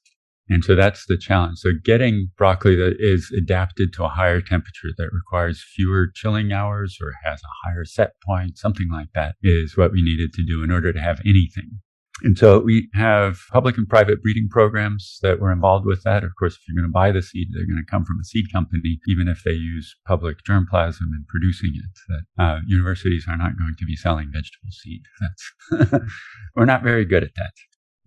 And 0.48 0.64
so 0.64 0.76
that's 0.76 1.06
the 1.08 1.18
challenge. 1.18 1.58
So 1.60 1.72
getting 1.84 2.30
broccoli 2.38 2.76
that 2.76 2.98
is 3.00 3.32
adapted 3.36 3.94
to 3.94 4.04
a 4.04 4.10
higher 4.10 4.42
temperature 4.42 4.90
that 4.98 5.10
requires 5.12 5.64
fewer 5.76 6.08
chilling 6.14 6.52
hours 6.52 7.00
or 7.02 7.14
has 7.24 7.42
a 7.42 7.68
higher 7.68 7.84
set 7.84 8.14
point, 8.24 8.58
something 8.58 8.90
like 8.92 9.10
that 9.16 9.36
is 9.42 9.76
what 9.76 9.92
we 9.92 10.04
needed 10.04 10.34
to 10.34 10.46
do 10.46 10.64
in 10.64 10.72
order 10.72 10.94
to 10.94 11.00
have 11.00 11.20
anything 11.26 11.80
and 12.22 12.38
so 12.38 12.60
we 12.60 12.90
have 12.94 13.40
public 13.52 13.78
and 13.78 13.88
private 13.88 14.24
breeding 14.24 14.48
programs 14.50 15.20
that 15.22 15.42
we're 15.42 15.52
involved 15.52 15.86
with 15.86 16.04
that. 16.04 16.24
Of 16.24 16.32
course, 16.40 16.56
if 16.56 16.62
you're 16.68 16.82
going 16.82 16.90
to 16.90 16.94
buy 16.94 17.12
the 17.12 17.22
seed, 17.22 17.50
they're 17.52 17.66
going 17.66 17.84
to 17.84 17.92
come 17.92 18.06
from 18.06 18.20
a 18.22 18.24
seed 18.24 18.46
company, 18.54 19.00
even 19.08 19.28
if 19.28 19.44
they 19.44 19.52
use 19.52 19.96
public 20.08 20.38
germplasm 20.48 21.02
in 21.02 21.26
producing 21.28 21.74
it. 21.76 22.00
That 22.08 22.44
uh, 22.44 22.60
universities 22.68 23.26
are 23.28 23.38
not 23.38 23.58
going 23.58 23.76
to 23.78 23.86
be 23.86 23.98
selling 23.98 24.32
vegetable 24.34 24.72
seed. 24.72 25.02
That's 25.20 26.02
we're 26.56 26.66
not 26.66 26.84
very 26.84 27.04
good 27.04 27.24
at 27.24 27.36
that. 27.36 27.52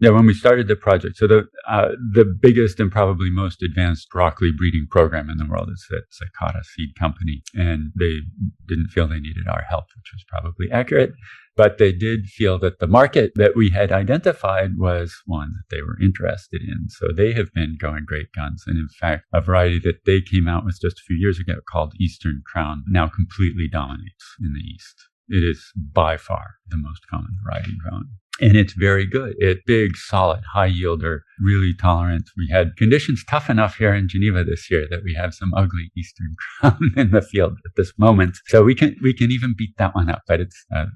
Yeah, 0.01 0.11
when 0.11 0.27
we 0.27 0.35
started 0.35 0.69
the 0.69 0.77
project, 0.77 1.17
so 1.17 1.27
the 1.27 1.49
uh, 1.67 1.89
the 2.13 2.25
biggest 2.25 2.79
and 2.79 2.91
probably 2.91 3.31
most 3.31 3.63
advanced 3.63 4.09
broccoli 4.11 4.53
breeding 4.57 4.87
program 4.89 5.29
in 5.29 5.39
the 5.39 5.47
world 5.47 5.71
is 5.73 5.85
at 5.91 6.05
Sakata 6.15 6.63
Seed 6.65 6.91
Company, 6.97 7.43
and 7.55 7.91
they 7.99 8.21
didn't 8.69 8.91
feel 8.91 9.09
they 9.09 9.19
needed 9.19 9.49
our 9.49 9.63
help, 9.69 9.87
which 9.97 10.13
was 10.13 10.25
probably 10.29 10.71
accurate. 10.71 11.15
But 11.57 11.79
they 11.79 11.91
did 11.91 12.27
feel 12.27 12.61
that 12.61 12.79
the 12.79 12.87
market 12.87 13.33
that 13.35 13.57
we 13.57 13.71
had 13.71 13.91
identified 13.91 14.79
was 14.79 15.21
one 15.27 15.55
that 15.55 15.75
they 15.75 15.83
were 15.83 16.01
interested 16.01 16.63
in. 16.63 16.89
So 16.89 17.09
they 17.13 17.33
have 17.33 17.53
been 17.53 17.77
going 17.77 18.05
great 18.07 18.31
guns. 18.33 18.63
And 18.69 18.79
in 18.79 18.87
fact, 19.01 19.25
a 19.33 19.41
variety 19.41 19.81
that 19.81 20.05
they 20.07 20.21
came 20.21 20.47
out 20.47 20.65
with 20.65 20.79
just 20.81 21.01
a 21.01 21.05
few 21.05 21.17
years 21.17 21.41
ago 21.41 21.55
called 21.69 21.95
Eastern 21.99 22.43
Crown 22.47 22.85
now 22.87 23.09
completely 23.09 23.67
dominates 23.67 24.37
in 24.41 24.53
the 24.53 24.61
East. 24.61 25.09
It 25.29 25.43
is 25.43 25.73
by 25.75 26.17
far 26.17 26.59
the 26.69 26.77
most 26.77 27.09
common 27.11 27.33
variety 27.45 27.73
grown 27.83 28.11
and 28.41 28.57
it's 28.57 28.73
very 28.73 29.07
good. 29.07 29.35
It's 29.39 29.61
big, 29.67 29.97
solid, 29.97 30.43
high 30.53 30.71
yielder, 30.71 31.21
really 31.41 31.75
tolerant. 31.75 32.31
We 32.37 32.49
had 32.51 32.77
conditions 32.77 33.25
tough 33.29 33.51
enough 33.51 33.77
here 33.77 33.95
in 33.95 34.09
Geneva 34.09 34.45
this 34.45 34.71
year 34.71 34.87
that 34.91 35.03
we 35.05 35.15
have 35.15 35.35
some 35.35 35.53
ugly 35.55 35.91
Eastern 35.97 36.37
crown 36.61 36.93
in 36.97 37.11
the 37.11 37.23
field 37.23 37.59
at 37.65 37.73
this 37.77 37.93
moment. 37.99 38.39
So 38.47 38.63
we 38.63 38.75
can 38.75 38.97
we 39.03 39.15
can 39.15 39.31
even 39.31 39.55
beat 39.57 39.77
that 39.79 39.95
one 39.95 40.11
up, 40.11 40.23
but 40.27 40.41
it's 40.41 40.65
a 40.73 40.87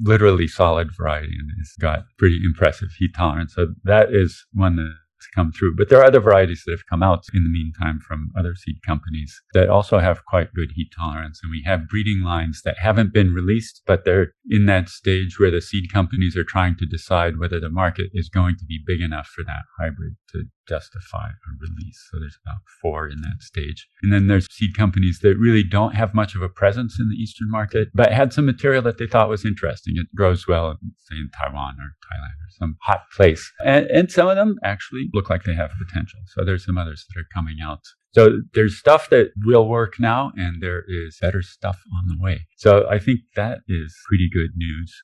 literally 0.00 0.48
solid 0.48 0.88
variety 0.96 1.34
and 1.38 1.50
it's 1.60 1.76
got 1.76 2.04
pretty 2.18 2.40
impressive 2.44 2.88
heat 2.98 3.12
tolerance. 3.14 3.54
So 3.54 3.68
that 3.84 4.12
is 4.12 4.44
one 4.52 4.76
that 4.76 4.94
come 5.34 5.52
through. 5.52 5.76
But 5.76 5.88
there 5.88 6.00
are 6.00 6.04
other 6.04 6.20
varieties 6.20 6.62
that 6.66 6.72
have 6.72 6.86
come 6.88 7.02
out 7.02 7.24
in 7.34 7.44
the 7.44 7.50
meantime 7.50 8.00
from 8.00 8.30
other 8.38 8.54
seed 8.54 8.76
companies 8.86 9.40
that 9.54 9.68
also 9.68 9.98
have 9.98 10.24
quite 10.26 10.54
good 10.54 10.72
heat 10.74 10.92
tolerance. 10.96 11.40
And 11.42 11.50
we 11.50 11.62
have 11.66 11.88
breeding 11.88 12.22
lines 12.24 12.62
that 12.64 12.78
haven't 12.78 13.12
been 13.12 13.32
released, 13.32 13.82
but 13.86 14.04
they're 14.04 14.34
in 14.48 14.66
that 14.66 14.88
stage 14.88 15.38
where 15.38 15.50
the 15.50 15.60
seed 15.60 15.92
companies 15.92 16.36
are 16.36 16.44
trying 16.44 16.76
to 16.76 16.86
decide 16.86 17.38
whether 17.38 17.60
the 17.60 17.70
market 17.70 18.10
is 18.12 18.28
going 18.28 18.56
to 18.56 18.64
be 18.64 18.80
big 18.86 19.00
enough 19.00 19.26
for 19.26 19.44
that 19.44 19.64
hybrid 19.78 20.16
to 20.30 20.44
justify 20.68 21.28
a 21.28 21.50
release. 21.60 22.08
So 22.10 22.18
there's 22.18 22.38
about 22.44 22.62
four 22.80 23.08
in 23.08 23.20
that 23.22 23.40
stage. 23.42 23.88
And 24.02 24.12
then 24.12 24.28
there's 24.28 24.52
seed 24.52 24.76
companies 24.76 25.20
that 25.22 25.36
really 25.38 25.64
don't 25.64 25.94
have 25.94 26.14
much 26.14 26.34
of 26.34 26.42
a 26.42 26.48
presence 26.48 26.98
in 26.98 27.08
the 27.08 27.16
Eastern 27.16 27.50
market, 27.50 27.88
but 27.94 28.12
had 28.12 28.32
some 28.32 28.46
material 28.46 28.82
that 28.82 28.98
they 28.98 29.06
thought 29.06 29.28
was 29.28 29.44
interesting. 29.44 29.94
It 29.96 30.06
grows 30.14 30.46
well, 30.46 30.76
say 30.98 31.16
in 31.16 31.30
Taiwan 31.30 31.76
or 31.80 31.96
Thailand 32.06 32.36
or 32.40 32.50
some 32.50 32.76
hot 32.82 33.02
place. 33.14 33.50
And, 33.64 33.86
and 33.86 34.10
some 34.10 34.28
of 34.28 34.36
them 34.36 34.56
actually 34.62 35.08
look 35.12 35.30
like 35.30 35.44
they 35.44 35.54
have 35.54 35.70
potential. 35.86 36.20
So 36.26 36.44
there's 36.44 36.64
some 36.64 36.78
others 36.78 37.06
that 37.08 37.20
are 37.20 37.26
coming 37.34 37.56
out 37.62 37.80
so 38.14 38.42
there's 38.52 38.78
stuff 38.78 39.08
that 39.08 39.30
will 39.44 39.66
work 39.66 39.94
now 39.98 40.32
and 40.36 40.62
there 40.62 40.84
is 40.86 41.18
better 41.20 41.40
stuff 41.40 41.80
on 41.96 42.08
the 42.08 42.22
way. 42.22 42.46
So 42.56 42.86
I 42.88 42.98
think 42.98 43.20
that 43.36 43.60
is 43.68 43.96
pretty 44.06 44.28
good 44.30 44.50
news. 44.54 45.02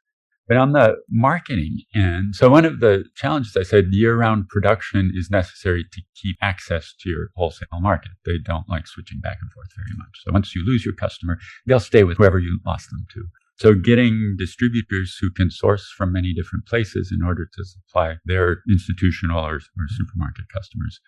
But 0.48 0.56
on 0.56 0.72
the 0.72 0.96
marketing 1.10 1.82
end, 1.94 2.34
so 2.34 2.48
one 2.48 2.64
of 2.64 2.80
the 2.80 3.04
challenges 3.14 3.54
I 3.54 3.64
said 3.64 3.88
year 3.90 4.16
round 4.16 4.48
production 4.48 5.12
is 5.14 5.30
necessary 5.30 5.84
to 5.92 6.02
keep 6.14 6.36
access 6.40 6.94
to 7.00 7.10
your 7.10 7.28
wholesale 7.36 7.80
market. 7.80 8.12
They 8.24 8.38
don't 8.38 8.68
like 8.68 8.86
switching 8.86 9.20
back 9.20 9.36
and 9.42 9.52
forth 9.52 9.68
very 9.76 9.96
much. 9.96 10.22
So 10.24 10.32
once 10.32 10.54
you 10.54 10.64
lose 10.64 10.86
your 10.86 10.94
customer, 10.94 11.38
they'll 11.66 11.78
stay 11.78 12.02
with 12.02 12.16
whoever 12.16 12.38
you 12.38 12.60
lost 12.64 12.88
them 12.90 13.06
to. 13.12 13.24
So 13.56 13.74
getting 13.74 14.36
distributors 14.38 15.18
who 15.20 15.30
can 15.30 15.50
source 15.50 15.92
from 15.96 16.12
many 16.12 16.32
different 16.32 16.64
places 16.64 17.12
in 17.12 17.26
order 17.26 17.44
to 17.44 17.64
supply 17.64 18.16
their 18.24 18.62
institutional 18.70 19.44
or, 19.44 19.56
or 19.56 19.88
supermarket 19.88 20.44
customers 20.54 21.00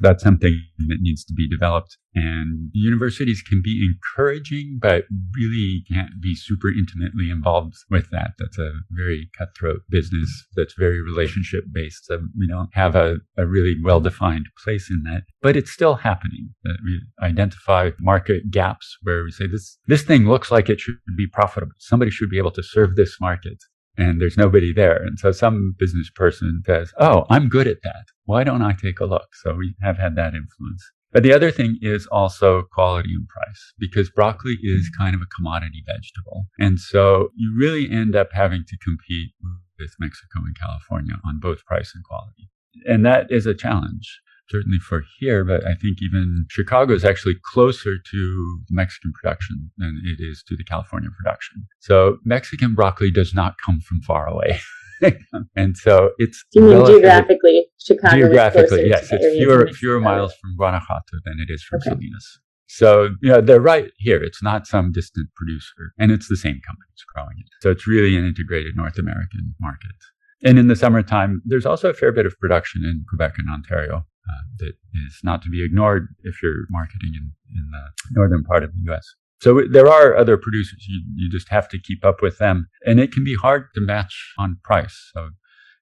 that's 0.00 0.22
something 0.22 0.62
that 0.88 0.98
needs 1.00 1.24
to 1.24 1.34
be 1.34 1.48
developed. 1.48 1.96
And 2.14 2.70
universities 2.72 3.42
can 3.42 3.62
be 3.62 3.88
encouraging, 3.88 4.78
but 4.80 5.04
really 5.34 5.84
can't 5.90 6.20
be 6.20 6.34
super 6.34 6.68
intimately 6.68 7.30
involved 7.30 7.74
with 7.90 8.10
that. 8.10 8.32
That's 8.38 8.58
a 8.58 8.72
very 8.90 9.30
cutthroat 9.36 9.82
business 9.88 10.28
that's 10.54 10.74
very 10.78 11.00
relationship 11.00 11.64
based. 11.72 12.06
So 12.06 12.20
we 12.38 12.46
don't 12.46 12.68
have 12.74 12.94
a, 12.94 13.18
a 13.38 13.46
really 13.46 13.76
well 13.82 14.00
defined 14.00 14.46
place 14.62 14.90
in 14.90 15.02
that, 15.04 15.22
but 15.40 15.56
it's 15.56 15.72
still 15.72 15.94
happening. 15.96 16.50
That 16.64 16.78
we 16.84 17.00
identify 17.22 17.90
market 17.98 18.50
gaps 18.50 18.98
where 19.02 19.24
we 19.24 19.30
say 19.30 19.46
this, 19.46 19.78
this 19.86 20.02
thing 20.02 20.26
looks 20.26 20.50
like 20.50 20.68
it 20.68 20.80
should 20.80 20.98
be 21.16 21.26
profitable. 21.26 21.72
Somebody 21.78 22.10
should 22.10 22.30
be 22.30 22.38
able 22.38 22.50
to 22.52 22.62
serve 22.62 22.96
this 22.96 23.16
market 23.20 23.58
and 23.96 24.20
there's 24.20 24.36
nobody 24.36 24.72
there. 24.72 25.02
And 25.02 25.18
so 25.18 25.32
some 25.32 25.74
business 25.78 26.10
person 26.10 26.62
says, 26.64 26.92
Oh, 26.98 27.26
I'm 27.30 27.48
good 27.48 27.66
at 27.66 27.82
that. 27.82 28.06
Why 28.24 28.44
don't 28.44 28.62
I 28.62 28.72
take 28.72 29.00
a 29.00 29.06
look? 29.06 29.34
So 29.42 29.54
we 29.54 29.74
have 29.82 29.98
had 29.98 30.16
that 30.16 30.34
influence. 30.34 30.90
But 31.12 31.22
the 31.22 31.32
other 31.34 31.50
thing 31.50 31.78
is 31.82 32.06
also 32.06 32.62
quality 32.72 33.10
and 33.12 33.28
price 33.28 33.74
because 33.78 34.10
broccoli 34.10 34.56
is 34.62 34.88
mm-hmm. 34.88 35.02
kind 35.02 35.14
of 35.14 35.20
a 35.20 35.26
commodity 35.26 35.84
vegetable. 35.86 36.46
And 36.58 36.78
so 36.80 37.28
you 37.36 37.54
really 37.56 37.90
end 37.90 38.16
up 38.16 38.32
having 38.32 38.64
to 38.66 38.78
compete 38.78 39.32
with 39.78 39.94
Mexico 40.00 40.40
and 40.46 40.58
California 40.58 41.16
on 41.24 41.38
both 41.38 41.64
price 41.66 41.92
and 41.94 42.02
quality. 42.04 42.48
And 42.86 43.04
that 43.04 43.30
is 43.30 43.44
a 43.44 43.54
challenge 43.54 44.20
certainly 44.52 44.78
for 44.78 45.02
here, 45.18 45.44
but 45.44 45.66
I 45.66 45.74
think 45.74 45.98
even 46.02 46.44
Chicago 46.50 46.92
is 46.92 47.04
actually 47.04 47.36
closer 47.52 47.96
to 48.10 48.60
Mexican 48.70 49.12
production 49.12 49.70
than 49.78 50.00
it 50.04 50.22
is 50.22 50.44
to 50.48 50.56
the 50.56 50.64
California 50.64 51.08
production. 51.16 51.66
So 51.80 52.18
Mexican 52.24 52.74
broccoli 52.74 53.10
does 53.10 53.32
not 53.34 53.54
come 53.64 53.80
from 53.80 54.02
far 54.02 54.28
away. 54.28 54.60
and 55.56 55.76
so 55.76 56.10
it's 56.18 56.44
you 56.52 56.62
mean 56.62 56.86
geographically 56.86 57.66
Chicago 57.80 58.18
geographically 58.18 58.88
yes 58.88 59.08
it's 59.10 59.36
fewer 59.36 59.66
fewer 59.72 59.98
miles 59.98 60.32
from 60.34 60.54
Guanajuato 60.56 61.16
than 61.24 61.38
it 61.40 61.50
is 61.52 61.60
from 61.64 61.78
okay. 61.78 61.90
Salinas. 61.90 62.38
So 62.68 63.10
you 63.20 63.30
know 63.30 63.40
they're 63.40 63.60
right 63.60 63.90
here. 63.98 64.22
It's 64.22 64.42
not 64.42 64.66
some 64.66 64.92
distant 64.92 65.28
producer, 65.34 65.92
and 65.98 66.12
it's 66.12 66.28
the 66.28 66.36
same 66.36 66.60
companies 66.66 67.04
growing 67.12 67.36
it. 67.38 67.46
So 67.62 67.70
it's 67.70 67.86
really 67.86 68.16
an 68.16 68.24
integrated 68.24 68.76
North 68.76 68.98
American 68.98 69.54
market. 69.60 69.96
And 70.44 70.58
in 70.58 70.68
the 70.68 70.76
summertime, 70.76 71.42
there's 71.44 71.66
also 71.66 71.90
a 71.90 71.94
fair 71.94 72.12
bit 72.12 72.26
of 72.26 72.38
production 72.38 72.82
in 72.84 73.04
Quebec 73.08 73.34
and 73.38 73.48
Ontario 73.48 74.06
uh, 74.28 74.42
that 74.58 74.74
is 75.06 75.20
not 75.22 75.42
to 75.42 75.50
be 75.50 75.64
ignored 75.64 76.08
if 76.22 76.42
you're 76.42 76.66
marketing 76.70 77.12
in, 77.14 77.32
in 77.50 77.70
the 77.70 77.90
northern 78.12 78.44
part 78.44 78.62
of 78.62 78.70
the 78.72 78.92
US. 78.92 79.14
So 79.40 79.62
there 79.68 79.88
are 79.88 80.16
other 80.16 80.36
producers. 80.36 80.86
You, 80.88 81.02
you 81.16 81.30
just 81.30 81.48
have 81.48 81.68
to 81.70 81.78
keep 81.78 82.04
up 82.04 82.22
with 82.22 82.38
them. 82.38 82.68
And 82.86 83.00
it 83.00 83.10
can 83.10 83.24
be 83.24 83.34
hard 83.34 83.64
to 83.74 83.80
match 83.80 84.34
on 84.38 84.58
price. 84.62 85.10
So 85.12 85.30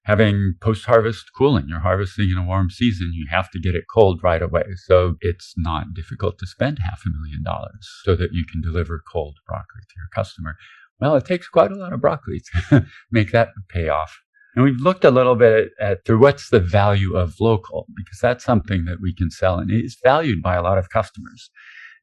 having 0.05 0.55
post 0.61 0.85
harvest 0.85 1.29
cooling, 1.37 1.65
you're 1.67 1.79
harvesting 1.79 2.31
in 2.31 2.39
a 2.39 2.43
warm 2.43 2.71
season, 2.71 3.11
you 3.13 3.27
have 3.29 3.51
to 3.51 3.59
get 3.59 3.75
it 3.75 3.83
cold 3.93 4.21
right 4.23 4.41
away. 4.41 4.63
So 4.85 5.15
it's 5.21 5.53
not 5.57 5.93
difficult 5.93 6.39
to 6.39 6.47
spend 6.47 6.79
half 6.79 7.03
a 7.05 7.11
million 7.15 7.43
dollars 7.43 7.87
so 8.03 8.15
that 8.15 8.33
you 8.33 8.45
can 8.51 8.61
deliver 8.61 9.03
cold 9.11 9.37
broccoli 9.47 9.81
to 9.81 9.95
your 9.95 10.09
customer. 10.13 10.55
Well, 10.99 11.15
it 11.15 11.25
takes 11.25 11.47
quite 11.47 11.71
a 11.71 11.75
lot 11.75 11.93
of 11.93 12.01
broccoli 12.01 12.41
to 12.69 12.87
make 13.11 13.31
that 13.31 13.49
pay 13.69 13.89
off. 13.89 14.19
And 14.55 14.65
we've 14.65 14.81
looked 14.81 15.05
a 15.05 15.11
little 15.11 15.35
bit 15.35 15.71
at 15.79 16.03
through 16.05 16.19
what's 16.19 16.49
the 16.49 16.59
value 16.59 17.15
of 17.15 17.39
local, 17.39 17.87
because 17.95 18.19
that's 18.19 18.43
something 18.43 18.85
that 18.85 18.99
we 19.01 19.13
can 19.15 19.31
sell 19.31 19.59
and 19.59 19.71
it's 19.71 19.97
valued 20.03 20.41
by 20.41 20.55
a 20.55 20.61
lot 20.61 20.77
of 20.77 20.89
customers. 20.89 21.49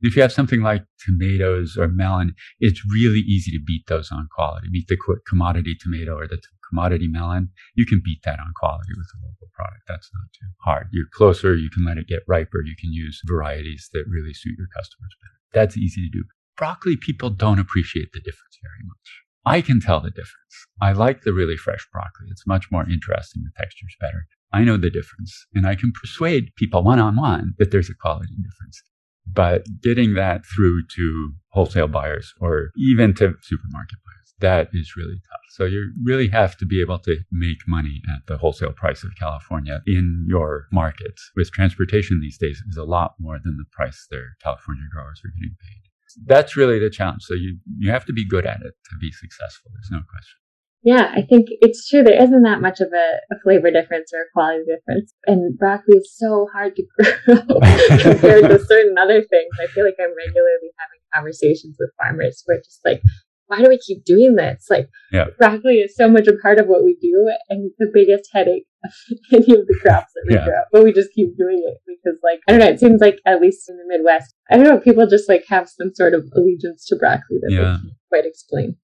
And 0.00 0.10
if 0.10 0.16
you 0.16 0.22
have 0.22 0.32
something 0.32 0.62
like 0.62 0.84
tomatoes 1.04 1.76
or 1.76 1.88
melon, 1.88 2.34
it's 2.60 2.82
really 2.90 3.20
easy 3.20 3.50
to 3.52 3.62
beat 3.64 3.86
those 3.88 4.10
on 4.10 4.28
quality. 4.34 4.68
Beat 4.72 4.88
the 4.88 4.96
commodity 5.28 5.76
tomato 5.78 6.16
or 6.16 6.26
the 6.26 6.40
commodity 6.70 7.08
melon. 7.08 7.50
You 7.74 7.84
can 7.84 8.00
beat 8.04 8.22
that 8.24 8.38
on 8.40 8.52
quality 8.58 8.92
with 8.96 9.08
a 9.14 9.26
local 9.26 9.48
product. 9.52 9.82
That's 9.88 10.08
not 10.14 10.32
too 10.32 10.46
hard. 10.60 10.88
You're 10.92 11.06
closer. 11.12 11.54
You 11.54 11.68
can 11.68 11.84
let 11.84 11.98
it 11.98 12.06
get 12.06 12.22
riper. 12.28 12.62
You 12.64 12.76
can 12.80 12.92
use 12.92 13.20
varieties 13.26 13.90
that 13.92 14.04
really 14.08 14.32
suit 14.32 14.54
your 14.56 14.68
customers 14.68 15.14
better. 15.20 15.40
That's 15.52 15.76
easy 15.76 16.02
to 16.02 16.10
do. 16.10 16.24
Broccoli, 16.56 16.96
people 16.96 17.30
don't 17.30 17.58
appreciate 17.58 18.12
the 18.12 18.20
difference 18.20 18.58
very 18.62 18.86
much. 18.86 19.27
I 19.48 19.62
can 19.62 19.80
tell 19.80 20.00
the 20.00 20.10
difference. 20.10 20.66
I 20.80 20.92
like 20.92 21.22
the 21.22 21.32
really 21.32 21.56
fresh 21.56 21.86
broccoli. 21.90 22.28
It's 22.30 22.46
much 22.46 22.70
more 22.70 22.88
interesting. 22.88 23.44
The 23.44 23.50
texture's 23.56 23.96
better. 23.98 24.26
I 24.52 24.62
know 24.62 24.76
the 24.76 24.90
difference 24.90 25.46
and 25.54 25.66
I 25.66 25.74
can 25.74 25.90
persuade 25.90 26.54
people 26.56 26.82
one 26.82 26.98
on 26.98 27.16
one 27.16 27.54
that 27.58 27.70
there's 27.70 27.88
a 27.88 27.94
quality 27.94 28.34
difference. 28.42 28.82
But 29.26 29.64
getting 29.82 30.14
that 30.14 30.44
through 30.44 30.82
to 30.96 31.32
wholesale 31.48 31.88
buyers 31.88 32.34
or 32.40 32.70
even 32.76 33.14
to 33.14 33.34
supermarket 33.42 33.98
buyers, 34.04 34.34
that 34.40 34.68
is 34.74 34.96
really 34.96 35.16
tough. 35.16 35.40
So 35.50 35.64
you 35.64 35.92
really 36.02 36.28
have 36.28 36.56
to 36.58 36.66
be 36.66 36.80
able 36.82 36.98
to 37.00 37.16
make 37.32 37.58
money 37.66 38.02
at 38.14 38.26
the 38.26 38.36
wholesale 38.36 38.72
price 38.72 39.02
of 39.02 39.16
California 39.18 39.80
in 39.86 40.26
your 40.28 40.66
markets, 40.70 41.30
With 41.34 41.50
transportation 41.52 42.20
these 42.20 42.38
days 42.38 42.62
is 42.68 42.76
a 42.76 42.84
lot 42.84 43.14
more 43.18 43.38
than 43.42 43.56
the 43.56 43.64
price 43.72 44.06
their 44.10 44.36
California 44.42 44.84
growers 44.92 45.20
are 45.24 45.32
getting 45.34 45.56
paid 45.60 45.87
that's 46.26 46.56
really 46.56 46.78
the 46.78 46.90
challenge. 46.90 47.22
So 47.22 47.34
you 47.34 47.58
you 47.78 47.90
have 47.90 48.04
to 48.06 48.12
be 48.12 48.26
good 48.26 48.46
at 48.46 48.60
it 48.60 48.74
to 48.90 48.96
be 49.00 49.10
successful. 49.12 49.70
There's 49.74 49.90
no 49.90 50.00
question. 50.08 50.38
Yeah, 50.82 51.10
I 51.12 51.22
think 51.22 51.48
it's 51.50 51.88
true. 51.88 52.04
There 52.04 52.22
isn't 52.22 52.42
that 52.44 52.60
much 52.60 52.80
of 52.80 52.88
a, 52.92 53.34
a 53.34 53.40
flavor 53.42 53.70
difference 53.70 54.12
or 54.14 54.22
a 54.22 54.30
quality 54.32 54.62
difference. 54.64 55.12
And 55.26 55.58
broccoli 55.58 55.98
is 55.98 56.14
so 56.16 56.46
hard 56.52 56.76
to 56.76 56.84
grow 57.26 57.36
compared 58.00 58.48
to 58.48 58.64
certain 58.64 58.96
other 58.96 59.22
things. 59.22 59.50
I 59.60 59.66
feel 59.66 59.84
like 59.84 59.98
I'm 59.98 60.14
regularly 60.16 60.70
having 60.78 61.00
conversations 61.12 61.76
with 61.80 61.90
farmers 62.00 62.42
where 62.46 62.58
it's 62.58 62.68
just 62.68 62.84
like, 62.84 63.02
why 63.48 63.60
do 63.60 63.68
we 63.68 63.78
keep 63.78 64.04
doing 64.04 64.36
this? 64.36 64.66
Like, 64.70 64.88
yeah. 65.10 65.26
broccoli 65.36 65.78
is 65.78 65.96
so 65.96 66.08
much 66.08 66.28
a 66.28 66.36
part 66.36 66.60
of 66.60 66.68
what 66.68 66.84
we 66.84 66.96
do 67.00 67.32
and 67.48 67.72
the 67.78 67.90
biggest 67.92 68.30
headache 68.32 68.67
any 69.32 69.54
of 69.54 69.66
the 69.66 69.78
crops 69.80 70.12
that 70.14 70.24
we 70.28 70.34
yeah. 70.34 70.44
grow. 70.44 70.60
But 70.72 70.84
we 70.84 70.92
just 70.92 71.12
keep 71.12 71.36
doing 71.36 71.62
it 71.64 71.78
because, 71.86 72.18
like, 72.22 72.40
I 72.48 72.52
don't 72.52 72.60
know, 72.60 72.68
it 72.68 72.80
seems 72.80 73.00
like 73.00 73.18
at 73.26 73.40
least 73.40 73.68
in 73.68 73.76
the 73.76 73.84
Midwest, 73.86 74.34
I 74.50 74.56
don't 74.56 74.64
know, 74.64 74.78
people 74.78 75.06
just 75.06 75.28
like 75.28 75.44
have 75.48 75.68
some 75.68 75.94
sort 75.94 76.14
of 76.14 76.28
allegiance 76.34 76.86
to 76.86 76.96
broccoli 76.96 77.38
that 77.42 77.50
yeah. 77.50 77.58
they 77.58 77.64
can't 77.64 77.92
quite 78.08 78.24
explain. 78.26 78.76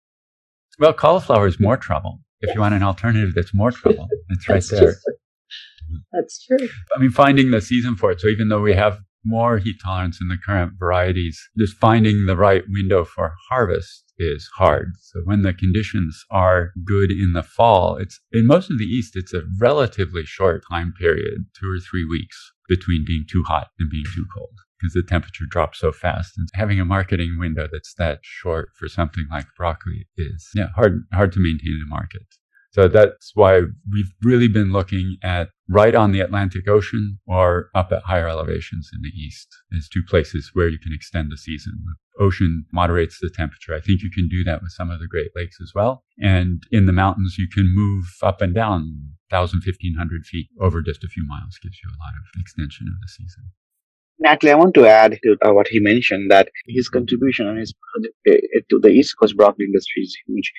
Well, 0.78 0.92
cauliflower 0.92 1.46
is 1.46 1.60
more 1.60 1.76
trouble. 1.76 2.20
If 2.40 2.48
yes. 2.48 2.54
you 2.56 2.60
want 2.60 2.74
an 2.74 2.82
alternative 2.82 3.32
that's 3.34 3.54
more 3.54 3.70
trouble, 3.70 4.08
it's 4.30 4.48
right 4.48 4.64
there. 4.70 4.80
True. 4.80 4.90
Mm-hmm. 4.90 5.96
That's 6.12 6.44
true. 6.44 6.68
I 6.96 7.00
mean, 7.00 7.10
finding 7.10 7.50
the 7.50 7.60
season 7.60 7.96
for 7.96 8.10
it. 8.10 8.20
So 8.20 8.28
even 8.28 8.48
though 8.48 8.60
we 8.60 8.74
have 8.74 8.98
more 9.24 9.58
heat 9.58 9.76
tolerance 9.82 10.18
in 10.20 10.28
the 10.28 10.36
current 10.44 10.72
varieties, 10.78 11.40
just 11.56 11.76
finding 11.76 12.26
the 12.26 12.36
right 12.36 12.62
window 12.68 13.04
for 13.04 13.34
harvest 13.48 14.03
is 14.18 14.48
hard. 14.56 14.92
So 15.00 15.20
when 15.24 15.42
the 15.42 15.52
conditions 15.52 16.24
are 16.30 16.72
good 16.84 17.10
in 17.10 17.32
the 17.32 17.42
fall, 17.42 17.96
it's 17.96 18.20
in 18.32 18.46
most 18.46 18.70
of 18.70 18.78
the 18.78 18.84
East, 18.84 19.16
it's 19.16 19.34
a 19.34 19.42
relatively 19.58 20.24
short 20.24 20.62
time 20.70 20.92
period, 20.98 21.46
two 21.58 21.70
or 21.70 21.78
three 21.80 22.04
weeks 22.04 22.52
between 22.68 23.04
being 23.06 23.24
too 23.28 23.42
hot 23.46 23.68
and 23.78 23.90
being 23.90 24.04
too 24.14 24.26
cold 24.34 24.54
because 24.80 24.94
the 24.94 25.02
temperature 25.02 25.44
drops 25.48 25.80
so 25.80 25.92
fast. 25.92 26.34
And 26.36 26.48
having 26.54 26.80
a 26.80 26.84
marketing 26.84 27.36
window 27.38 27.68
that's 27.70 27.94
that 27.94 28.20
short 28.22 28.70
for 28.78 28.88
something 28.88 29.26
like 29.30 29.46
broccoli 29.56 30.06
is 30.16 30.48
yeah, 30.54 30.68
hard, 30.74 31.04
hard 31.12 31.32
to 31.32 31.40
maintain 31.40 31.72
in 31.72 31.84
a 31.86 31.88
market. 31.88 32.26
So 32.74 32.88
that's 32.88 33.30
why 33.34 33.60
we've 33.92 34.12
really 34.22 34.48
been 34.48 34.72
looking 34.72 35.16
at 35.22 35.50
right 35.68 35.94
on 35.94 36.10
the 36.10 36.18
Atlantic 36.20 36.68
Ocean 36.68 37.20
or 37.24 37.70
up 37.72 37.92
at 37.92 38.02
higher 38.02 38.28
elevations 38.28 38.90
in 38.92 39.00
the 39.00 39.16
east 39.16 39.46
as 39.76 39.88
two 39.88 40.02
places 40.08 40.50
where 40.54 40.68
you 40.68 40.78
can 40.78 40.92
extend 40.92 41.30
the 41.30 41.36
season. 41.36 41.74
The 41.84 41.94
ocean 42.18 42.64
moderates 42.72 43.18
the 43.20 43.30
temperature. 43.30 43.74
I 43.74 43.80
think 43.80 44.02
you 44.02 44.10
can 44.10 44.28
do 44.28 44.44
that 44.44 44.62
with 44.62 44.72
some 44.72 44.90
of 44.90 45.00
the 45.00 45.08
Great 45.08 45.30
Lakes 45.34 45.58
as 45.62 45.72
well. 45.74 46.04
And 46.18 46.62
in 46.70 46.86
the 46.86 46.92
mountains, 46.92 47.36
you 47.38 47.48
can 47.48 47.74
move 47.74 48.06
up 48.22 48.40
and 48.40 48.54
down 48.54 49.10
1,000, 49.30 49.62
1,500 49.64 50.26
feet 50.26 50.48
over 50.60 50.82
just 50.82 51.04
a 51.04 51.08
few 51.08 51.24
miles, 51.26 51.58
gives 51.62 51.78
you 51.82 51.90
a 51.90 52.00
lot 52.02 52.14
of 52.14 52.40
extension 52.40 52.86
of 52.88 53.00
the 53.00 53.08
season. 53.08 53.44
Natalie, 54.20 54.52
I 54.52 54.54
want 54.54 54.74
to 54.74 54.86
add 54.86 55.18
to 55.24 55.36
what 55.52 55.66
he 55.66 55.80
mentioned 55.80 56.30
that 56.30 56.48
his 56.68 56.88
contribution 56.88 57.48
on 57.48 57.56
his, 57.56 57.74
uh, 57.98 58.32
to 58.70 58.78
the 58.80 58.88
East 58.88 59.16
Coast 59.18 59.36
broccoli 59.36 59.66
industry 59.66 60.02
is 60.02 60.16
huge 60.26 60.52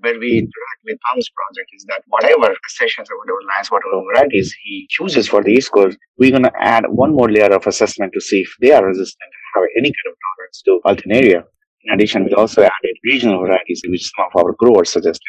where 0.00 0.18
we 0.18 0.38
interact 0.38 0.80
with 0.84 0.98
Tom's 1.08 1.28
project 1.30 1.70
is 1.74 1.84
that 1.84 2.02
whatever 2.08 2.54
sessions 2.68 3.08
or 3.10 3.18
whatever 3.18 3.38
lines, 3.48 3.70
whatever 3.70 4.02
varieties 4.04 4.54
he 4.62 4.86
chooses 4.88 5.28
for 5.28 5.42
the 5.42 5.52
East 5.52 5.72
Coast, 5.72 5.98
we're 6.18 6.30
going 6.30 6.42
to 6.42 6.52
add 6.58 6.84
one 6.88 7.14
more 7.14 7.30
layer 7.30 7.52
of 7.52 7.66
assessment 7.66 8.12
to 8.14 8.20
see 8.20 8.40
if 8.40 8.54
they 8.60 8.72
are 8.72 8.84
resistant, 8.84 9.30
have 9.54 9.64
any 9.76 9.88
kind 9.88 10.08
of 10.10 10.16
tolerance 10.26 10.62
to 10.64 10.80
alternaria. 10.84 11.44
In 11.84 11.94
addition, 11.94 12.24
we 12.24 12.32
also 12.34 12.62
added 12.62 12.96
regional 13.04 13.40
varieties, 13.40 13.82
which 13.86 14.10
some 14.14 14.26
of 14.34 14.44
our 14.44 14.52
growers 14.52 14.90
suggested. 14.90 15.22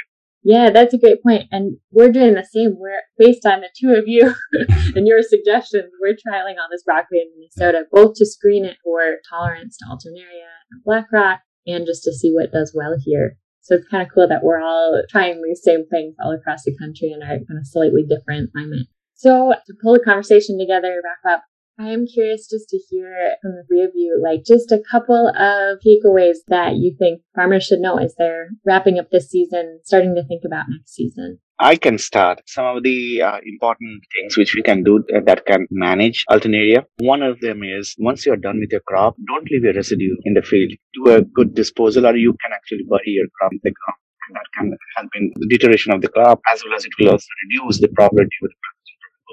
Yeah, 0.44 0.72
that's 0.72 0.94
a 0.94 0.98
great 0.98 1.22
point. 1.22 1.44
And 1.52 1.78
we're 1.92 2.12
doing 2.12 2.34
the 2.34 2.44
same. 2.44 2.76
We're 2.78 3.02
based 3.18 3.46
on 3.46 3.62
the 3.62 3.70
two 3.80 3.94
of 3.94 4.08
you 4.08 4.34
and 4.96 5.08
your 5.08 5.22
suggestions. 5.22 5.92
We're 6.02 6.14
trialing 6.14 6.58
on 6.58 6.70
this 6.72 6.84
broccoli 6.84 7.20
in 7.20 7.28
Minnesota, 7.36 7.86
both 7.92 8.16
to 8.16 8.26
screen 8.26 8.66
it 8.66 8.78
for 8.84 9.18
tolerance 9.30 9.78
to 9.78 9.86
alternaria 9.86 10.50
and 10.72 10.84
black 10.84 11.12
rot 11.12 11.40
and 11.68 11.86
just 11.86 12.04
to 12.04 12.14
see 12.14 12.32
what 12.32 12.52
does 12.52 12.74
well 12.76 12.96
here. 13.06 13.38
So 13.62 13.76
it's 13.76 13.88
kind 13.88 14.02
of 14.02 14.12
cool 14.14 14.28
that 14.28 14.44
we're 14.44 14.62
all 14.62 15.04
trying 15.10 15.42
these 15.44 15.62
same 15.64 15.86
things 15.88 16.16
all 16.20 16.34
across 16.34 16.64
the 16.64 16.76
country 16.78 17.12
in 17.12 17.22
a 17.22 17.28
kind 17.28 17.60
of 17.60 17.68
slightly 17.68 18.04
different 18.04 18.52
climate. 18.52 18.88
So 19.14 19.54
to 19.54 19.74
pull 19.84 19.94
the 19.94 20.00
conversation 20.00 20.58
together, 20.58 21.00
wrap 21.04 21.36
up, 21.36 21.44
I 21.82 21.94
am 21.94 22.06
curious 22.06 22.48
just 22.48 22.70
to 22.70 22.78
hear 22.78 23.12
from 23.42 23.54
the 23.56 23.64
three 23.68 23.84
of 23.84 23.90
you, 23.96 24.22
like 24.22 24.46
just 24.46 24.72
a 24.72 24.84
couple 24.92 25.30
of 25.30 25.80
takeaways 25.82 26.38
that 26.48 26.76
you 26.76 26.96
think 27.00 27.22
farmers 27.36 27.64
should 27.64 27.80
know 27.80 27.98
as 27.98 28.14
they're 28.20 28.50
wrapping 28.68 29.00
up 29.00 29.10
this 29.10 29.30
season, 29.30 29.80
starting 29.84 30.14
to 30.14 30.24
think 30.24 30.44
about 30.46 30.66
next 30.70 30.94
season. 30.94 31.40
I 31.58 31.78
can 31.78 31.98
start 31.98 32.42
some 32.46 32.66
of 32.66 32.84
the 32.84 33.24
uh, 33.24 33.40
important 33.44 34.04
things 34.14 34.38
which 34.38 34.54
we 34.54 34.62
can 34.62 34.84
do 34.84 35.04
that 35.26 35.48
can 35.48 35.66
manage 35.72 36.24
alternaria. 36.30 36.84
One 37.00 37.24
of 37.24 37.40
them 37.40 37.64
is 37.64 37.96
once 37.98 38.28
you're 38.28 38.38
done 38.38 38.60
with 38.60 38.72
your 38.72 38.82
crop, 38.82 39.16
don't 39.28 39.50
leave 39.50 39.64
your 39.64 39.74
residue 39.74 40.16
in 40.24 40.36
the 40.36 40.44
field. 40.44 40.74
Do 40.94 41.16
a 41.16 41.24
good 41.24 41.56
disposal, 41.56 42.06
or 42.06 42.16
you 42.16 42.36
can 42.44 42.52
actually 42.54 42.86
bury 42.88 43.18
your 43.18 43.28
crop 43.40 43.54
in 43.54 43.60
the 43.64 43.74
ground. 43.74 44.00
And 44.28 44.36
that 44.36 44.46
can 44.56 44.78
help 44.98 45.10
in 45.16 45.32
the 45.36 45.48
deterioration 45.48 45.94
of 45.94 46.02
the 46.02 46.10
crop 46.10 46.42
as 46.54 46.64
well 46.64 46.76
as 46.76 46.86
it 46.86 46.92
will 47.00 47.10
also 47.10 47.26
reduce 47.50 47.82
the 47.82 47.88
probability 47.88 48.38
of 48.44 48.52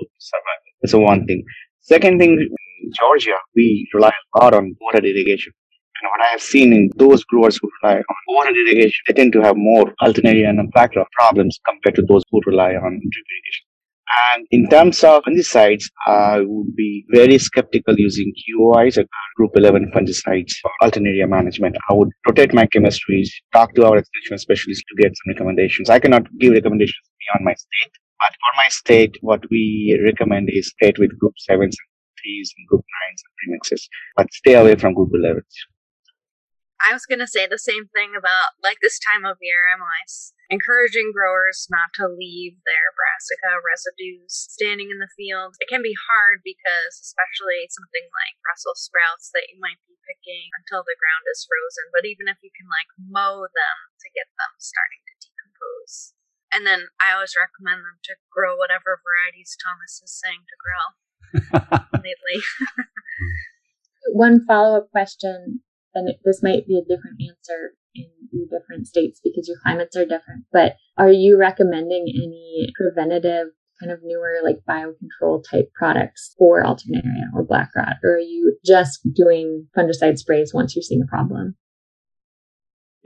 the 0.01 0.07
survival. 0.17 0.69
That's 0.81 0.95
one 0.95 1.27
thing. 1.27 1.45
Second 1.89 2.19
thing, 2.19 2.33
in 2.33 2.91
Georgia, 2.99 3.37
we 3.57 3.89
rely 3.95 4.11
a 4.11 4.39
lot 4.39 4.53
on 4.53 4.77
water 4.79 4.99
irrigation. 4.99 5.55
And 6.03 6.11
what 6.11 6.21
I 6.21 6.31
have 6.33 6.43
seen 6.43 6.75
in 6.75 6.91
those 6.97 7.25
growers 7.25 7.59
who 7.59 7.71
rely 7.83 7.97
on 7.97 8.17
water 8.29 8.51
irrigation, 8.51 9.03
they 9.07 9.15
tend 9.15 9.33
to 9.33 9.41
have 9.41 9.57
more 9.57 9.95
alternaria 10.03 10.51
and 10.51 10.71
black 10.73 10.95
rot 10.95 11.09
problems 11.19 11.59
compared 11.67 11.95
to 11.97 12.03
those 12.03 12.23
who 12.31 12.43
rely 12.45 12.75
on 12.75 12.93
drip 13.15 13.27
irrigation. 13.33 13.65
And 14.35 14.47
in 14.51 14.69
terms 14.69 15.03
of 15.03 15.23
fungicides, 15.23 15.85
I 16.07 16.41
would 16.41 16.77
be 16.77 17.07
very 17.11 17.39
skeptical 17.39 17.95
using 17.97 18.35
QOIs 18.37 18.99
or 18.99 19.07
Group 19.37 19.53
11 19.55 19.91
fungicides 19.95 20.53
for 20.61 20.71
alternaria 20.83 21.27
management. 21.27 21.77
I 21.89 21.95
would 21.95 22.11
rotate 22.27 22.53
my 22.53 22.67
chemistries, 22.67 23.29
talk 23.55 23.75
to 23.77 23.87
our 23.87 23.97
extension 23.97 24.37
specialists 24.37 24.85
to 24.91 25.03
get 25.03 25.13
some 25.17 25.33
recommendations. 25.33 25.89
I 25.89 26.01
cannot 26.01 26.25
give 26.39 26.53
recommendations 26.53 27.09
beyond 27.19 27.47
my 27.47 27.55
state, 27.55 27.93
but 28.19 28.33
for 28.35 28.53
my 28.57 28.69
state, 28.69 29.19
what 29.21 29.43
we 29.51 29.99
recommend 30.05 30.49
is 30.51 30.69
state 30.69 30.99
with 30.99 31.19
Group 31.19 31.35
7s 31.49 31.63
and 31.63 31.73
3s 31.73 32.49
and 32.57 32.67
Group 32.69 32.85
9s 32.85 33.21
and 33.25 33.35
premixes, 33.39 33.89
but 34.17 34.33
stay 34.33 34.55
away 34.55 34.77
from 34.77 34.95
Group 34.95 35.11
11s. 35.11 35.55
I 36.79 36.95
was 36.95 37.11
going 37.11 37.19
to 37.19 37.27
say 37.27 37.47
the 37.47 37.59
same 37.59 37.91
thing 37.91 38.15
about 38.15 38.55
like 38.63 38.79
this 38.79 39.03
time 39.03 39.27
of 39.27 39.43
year, 39.43 39.67
I'm 39.67 39.83
encouraging 40.49 41.13
growers 41.13 41.69
not 41.69 41.93
to 41.99 42.09
leave 42.09 42.57
their 42.65 42.95
brassica 42.97 43.61
residues 43.61 44.33
standing 44.33 44.89
in 44.89 45.03
the 45.03 45.13
field. 45.13 45.59
It 45.61 45.69
can 45.69 45.85
be 45.85 45.93
hard 45.93 46.41
because, 46.41 46.97
especially 47.03 47.69
something 47.69 48.07
like 48.09 48.41
Brussels 48.41 48.81
sprouts 48.81 49.29
that 49.35 49.51
you 49.53 49.61
might 49.61 49.83
be 49.85 50.01
picking 50.09 50.49
until 50.57 50.87
the 50.87 50.97
ground 50.97 51.29
is 51.29 51.45
frozen, 51.45 51.93
but 51.93 52.09
even 52.09 52.31
if 52.31 52.41
you 52.41 52.55
can 52.55 52.71
like 52.71 52.89
mow 52.97 53.45
them 53.45 53.79
to 54.01 54.09
get 54.15 54.31
them 54.41 54.57
starting 54.57 55.03
to 55.05 55.15
decompose. 55.19 56.17
And 56.53 56.67
then 56.67 56.89
I 57.01 57.13
always 57.15 57.35
recommend 57.37 57.85
them 57.85 58.01
to 58.05 58.15
grow 58.33 58.57
whatever 58.57 59.01
varieties 59.05 59.57
Thomas 59.57 60.01
is 60.03 60.13
saying 60.17 60.45
to 60.49 60.57
grow. 60.59 60.83
Lately. 61.95 62.43
One 64.13 64.45
follow 64.47 64.79
up 64.79 64.91
question 64.91 65.61
and 65.95 66.15
this 66.25 66.43
might 66.43 66.67
be 66.67 66.79
a 66.79 66.89
different 66.89 67.21
answer 67.29 67.75
in 67.95 68.07
your 68.33 68.47
different 68.47 68.87
states 68.87 69.21
because 69.23 69.49
your 69.49 69.59
climates 69.63 69.97
are 69.97 70.05
different, 70.05 70.45
but 70.53 70.77
are 70.97 71.11
you 71.11 71.37
recommending 71.37 72.07
any 72.09 72.73
preventative 72.77 73.49
kind 73.81 73.93
of 73.93 74.01
newer 74.03 74.39
like 74.43 74.59
biocontrol 74.69 75.43
type 75.49 75.71
products 75.75 76.35
for 76.39 76.63
alternaria 76.63 77.33
or 77.35 77.45
black 77.45 77.71
rot 77.77 77.95
or 78.03 78.15
are 78.15 78.19
you 78.19 78.59
just 78.65 79.01
doing 79.15 79.67
fungicide 79.77 80.19
sprays 80.19 80.53
once 80.53 80.75
you're 80.75 80.83
seeing 80.83 81.03
a 81.03 81.07
problem 81.07 81.55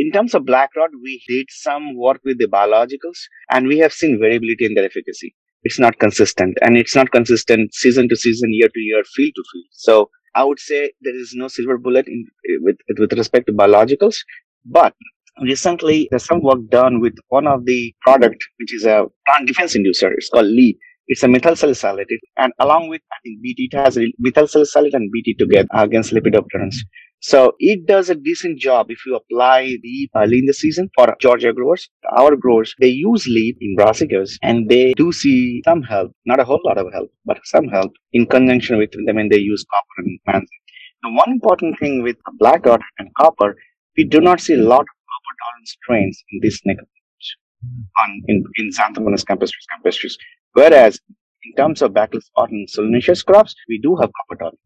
in 0.02 0.10
terms 0.16 0.34
of 0.34 0.48
black 0.50 0.70
rot 0.80 0.96
we 1.06 1.14
did 1.28 1.46
some 1.66 1.84
work 2.06 2.20
with 2.30 2.38
the 2.38 2.50
biologicals 2.56 3.20
and 3.50 3.66
we 3.72 3.78
have 3.84 4.00
seen 4.00 4.18
variability 4.24 4.66
in 4.70 4.74
their 4.74 4.88
efficacy 4.92 5.34
it's 5.70 5.78
not 5.84 5.98
consistent 6.04 6.56
and 6.62 6.76
it's 6.82 6.96
not 7.00 7.12
consistent 7.18 7.78
season 7.82 8.08
to 8.08 8.16
season 8.24 8.58
year 8.60 8.70
to 8.76 8.80
year 8.90 9.02
field 9.14 9.32
to 9.38 9.44
field 9.52 9.70
so 9.86 9.96
I 10.34 10.44
would 10.44 10.58
say 10.58 10.92
there 11.02 11.14
is 11.14 11.32
no 11.34 11.48
silver 11.48 11.78
bullet 11.78 12.06
in, 12.08 12.26
eh, 12.48 12.56
with 12.60 12.76
with 12.98 13.12
respect 13.12 13.46
to 13.46 13.52
biologicals, 13.52 14.16
but 14.64 14.94
recently 15.42 16.08
there's 16.10 16.24
some 16.24 16.42
work 16.42 16.68
done 16.70 17.00
with 17.00 17.16
one 17.28 17.46
of 17.46 17.66
the 17.66 17.94
product 18.00 18.42
which 18.58 18.74
is 18.74 18.84
a 18.84 19.06
plant 19.26 19.46
defense 19.46 19.76
inducer. 19.76 20.10
It's 20.12 20.30
called 20.30 20.46
LEAP. 20.46 20.78
It's 21.08 21.22
a 21.22 21.28
methyl 21.28 21.56
salicylate, 21.56 22.08
and 22.36 22.52
along 22.58 22.88
with 22.88 23.02
I 23.12 23.16
think 23.22 23.42
BT, 23.42 23.70
it 23.72 23.76
has 23.76 23.98
methyl 24.18 24.46
salicylate 24.46 24.94
and 24.94 25.10
BT 25.12 25.34
together 25.34 25.68
against 25.72 26.12
lepidopterans. 26.12 26.76
So 27.24 27.52
it 27.60 27.86
does 27.86 28.10
a 28.10 28.16
decent 28.16 28.58
job 28.58 28.86
if 28.90 29.06
you 29.06 29.14
apply 29.14 29.76
the 29.80 30.10
early 30.16 30.38
in 30.38 30.46
the 30.46 30.52
season 30.52 30.90
for 30.96 31.14
Georgia 31.20 31.52
growers. 31.52 31.88
Our 32.18 32.34
growers, 32.34 32.74
they 32.80 32.88
use 32.88 33.28
LEAP 33.28 33.58
in 33.60 33.76
brassicas 33.76 34.32
and 34.42 34.68
they 34.68 34.92
do 34.94 35.12
see 35.12 35.62
some 35.64 35.82
help, 35.82 36.10
not 36.26 36.40
a 36.40 36.44
whole 36.44 36.60
lot 36.64 36.78
of 36.78 36.92
help, 36.92 37.12
but 37.24 37.38
some 37.44 37.68
help 37.68 37.92
in 38.12 38.26
conjunction 38.26 38.76
with 38.76 38.90
them 38.90 39.14
when 39.14 39.28
they 39.28 39.38
use 39.38 39.64
copper 39.70 40.08
and 40.08 40.18
Manzate. 40.26 40.62
The 41.04 41.10
one 41.10 41.30
important 41.30 41.78
thing 41.78 42.02
with 42.02 42.16
black 42.40 42.66
rot 42.66 42.80
and 42.98 43.08
copper, 43.16 43.54
we 43.96 44.02
do 44.02 44.20
not 44.20 44.40
see 44.40 44.54
a 44.54 44.56
lot 44.56 44.80
of 44.80 44.96
copper 45.12 45.34
tolerant 45.42 45.68
strains 45.68 46.24
in 46.32 46.40
this 46.42 46.60
neck 46.64 46.78
hmm. 46.78 47.82
on 48.02 48.22
in, 48.26 48.42
in 48.56 48.70
Xanthomonas 48.70 49.24
campestris 49.24 49.66
campestris. 49.72 50.14
Whereas 50.54 51.00
in 51.44 51.54
terms 51.56 51.82
of 51.82 51.94
bacterial 51.94 52.22
spot 52.22 52.50
and 52.50 52.68
solanaceous 52.68 53.24
crops, 53.24 53.54
we 53.68 53.78
do 53.82 53.96
have 53.96 54.10
copper 54.16 54.38
tolerance. 54.38 54.60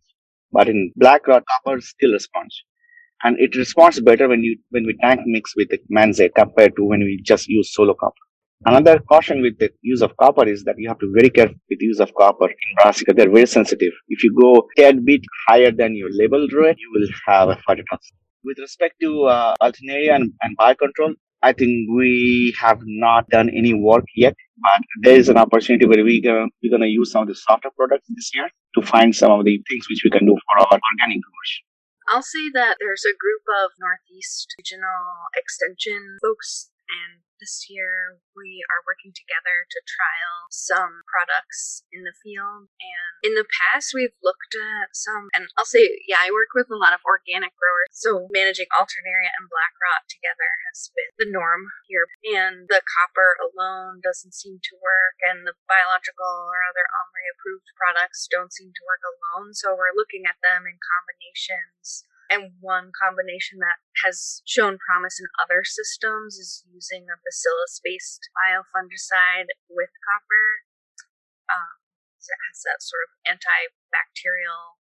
But 0.53 0.69
in 0.69 0.93
black 0.97 1.27
rot, 1.27 1.45
copper 1.47 1.81
still 1.81 2.13
responds. 2.13 2.63
And 3.23 3.37
it 3.41 3.57
responds 3.57 4.01
better 4.01 4.29
when 4.29 4.43
you 4.43 4.59
when 4.71 4.85
we 4.85 4.97
tank 5.01 5.21
mix 5.25 5.57
with 5.57 5.69
the 5.71 5.79
Manzate 5.91 6.35
compared 6.35 6.77
to 6.77 6.85
when 6.85 7.01
we 7.01 7.21
just 7.25 7.49
use 7.49 7.73
solo 7.75 7.95
copper. 7.95 8.15
Another 8.65 8.99
caution 9.01 9.43
with 9.43 9.59
the 9.59 9.71
use 9.83 10.03
of 10.03 10.17
copper 10.17 10.49
is 10.49 10.65
that 10.65 10.77
you 10.79 10.89
have 10.89 10.99
to 10.99 11.07
be 11.07 11.21
very 11.21 11.31
careful 11.31 11.57
with 11.69 11.81
use 11.81 12.01
of 12.01 12.13
copper 12.15 12.49
in 12.49 12.57
brassica. 12.77 13.13
They're 13.13 13.31
very 13.31 13.47
sensitive. 13.47 13.93
If 14.09 14.25
you 14.25 14.35
go 14.41 14.67
a 14.79 14.93
bit 14.93 15.21
higher 15.47 15.71
than 15.71 15.95
your 15.95 16.09
label 16.11 16.49
rate, 16.49 16.77
you 16.79 16.91
will 16.95 17.09
have 17.27 17.51
a 17.51 17.57
phytotoxin. 17.69 18.17
With 18.45 18.59
respect 18.59 18.95
to 19.03 19.25
uh, 19.25 19.55
alternaria 19.63 20.15
and, 20.15 20.33
and 20.43 20.57
biocontrol, 20.59 21.15
I 21.43 21.53
think 21.53 21.91
we 21.95 22.55
have 22.59 22.81
not 22.85 23.29
done 23.29 23.51
any 23.51 23.75
work 23.75 24.05
yet, 24.17 24.35
but 24.57 24.83
there 25.03 25.17
is 25.17 25.29
an 25.29 25.37
opportunity 25.37 25.87
where 25.87 26.05
we 26.05 26.21
gonna, 26.21 26.47
we're 26.63 26.71
going 26.71 26.83
to 26.83 26.89
use 26.89 27.13
some 27.13 27.23
of 27.23 27.29
the 27.29 27.35
softer 27.35 27.71
products 27.77 28.09
this 28.09 28.31
year 28.35 28.49
to 28.75 28.83
find 28.83 29.15
some 29.15 29.31
of 29.31 29.45
the 29.45 29.63
things 29.69 29.89
which 29.89 30.03
we 30.05 30.11
can 30.11 30.27
do 30.27 30.37
for 30.37 30.61
our 30.61 30.67
organic 30.67 31.21
growers. 31.23 31.53
I'll 32.09 32.23
say 32.23 32.51
that 32.55 32.77
there's 32.79 33.05
a 33.05 33.19
group 33.19 33.43
of 33.65 33.73
Northeast 33.83 34.55
Regional 34.59 35.27
Extension 35.35 36.19
folks 36.23 36.71
and 36.87 37.26
this 37.39 37.69
year, 37.69 38.21
we 38.35 38.65
are 38.69 38.87
working 38.87 39.13
together 39.13 39.67
to 39.69 39.79
trial 39.85 40.49
some 40.51 41.05
products 41.07 41.85
in 41.93 42.05
the 42.05 42.17
field. 42.17 42.69
And 42.81 43.13
in 43.23 43.33
the 43.37 43.49
past, 43.49 43.93
we've 43.93 44.17
looked 44.25 44.57
at 44.57 44.97
some, 44.97 45.29
and 45.37 45.49
I'll 45.57 45.69
say, 45.69 45.85
yeah, 46.09 46.23
I 46.23 46.33
work 46.33 46.53
with 46.57 46.73
a 46.73 46.79
lot 46.79 46.97
of 46.97 47.05
organic 47.05 47.53
growers. 47.57 47.93
So 47.93 48.29
managing 48.33 48.69
alternaria 48.73 49.33
and 49.37 49.51
black 49.53 49.77
rot 49.81 50.09
together 50.09 50.51
has 50.71 50.93
been 50.93 51.13
the 51.21 51.33
norm 51.33 51.69
here. 51.89 52.09
And 52.25 52.69
the 52.69 52.85
copper 52.85 53.37
alone 53.41 54.01
doesn't 54.01 54.37
seem 54.37 54.61
to 54.61 54.75
work, 54.81 55.17
and 55.23 55.45
the 55.45 55.57
biological 55.69 56.49
or 56.49 56.61
other 56.67 56.85
OMRI 56.85 57.27
approved 57.37 57.69
products 57.77 58.29
don't 58.29 58.53
seem 58.53 58.73
to 58.73 58.87
work 58.87 59.03
alone. 59.05 59.53
So 59.53 59.77
we're 59.77 59.97
looking 59.97 60.25
at 60.25 60.41
them 60.41 60.65
in 60.65 60.77
combinations 60.81 62.07
and 62.31 62.59
one 62.59 62.91
combination 62.95 63.59
that 63.63 63.79
has 64.03 64.43
shown 64.45 64.79
promise 64.83 65.21
in 65.21 65.27
other 65.39 65.63
systems 65.63 66.37
is 66.37 66.65
using 66.67 67.07
a 67.07 67.17
bacillus 67.23 67.79
based 67.83 68.27
biofungicide 68.35 69.53
with 69.71 69.91
copper. 70.03 70.47
Um, 71.47 71.77
so 72.19 72.35
it 72.35 72.43
has 72.51 72.59
that 72.67 72.83
sort 72.83 73.07
of 73.07 73.11
antibacterial 73.23 74.83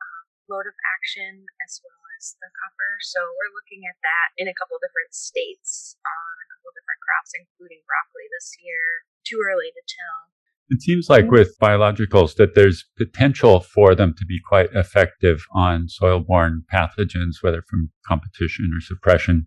um, 0.00 0.24
mode 0.50 0.68
of 0.68 0.76
action 0.84 1.48
as 1.64 1.80
well 1.80 2.02
as 2.20 2.36
the 2.44 2.52
copper. 2.52 3.00
So 3.00 3.24
we're 3.40 3.56
looking 3.56 3.88
at 3.88 3.96
that 4.04 4.36
in 4.36 4.50
a 4.50 4.56
couple 4.56 4.76
different 4.76 5.16
states 5.16 5.96
on 6.04 6.34
a 6.44 6.48
couple 6.52 6.76
different 6.76 7.00
crops, 7.00 7.32
including 7.32 7.88
broccoli 7.88 8.28
this 8.28 8.52
year. 8.60 9.08
Too 9.24 9.40
early 9.40 9.72
to 9.72 9.82
tell. 9.88 10.33
It 10.74 10.82
seems 10.82 11.06
like 11.08 11.24
mm-hmm. 11.24 11.34
with 11.34 11.58
biologicals 11.60 12.34
that 12.36 12.54
there's 12.54 12.84
potential 12.98 13.60
for 13.60 13.94
them 13.94 14.14
to 14.18 14.26
be 14.26 14.40
quite 14.46 14.70
effective 14.74 15.44
on 15.52 15.88
soil-borne 15.88 16.64
pathogens, 16.72 17.42
whether 17.42 17.62
from 17.62 17.90
competition 18.06 18.72
or 18.76 18.80
suppression, 18.80 19.46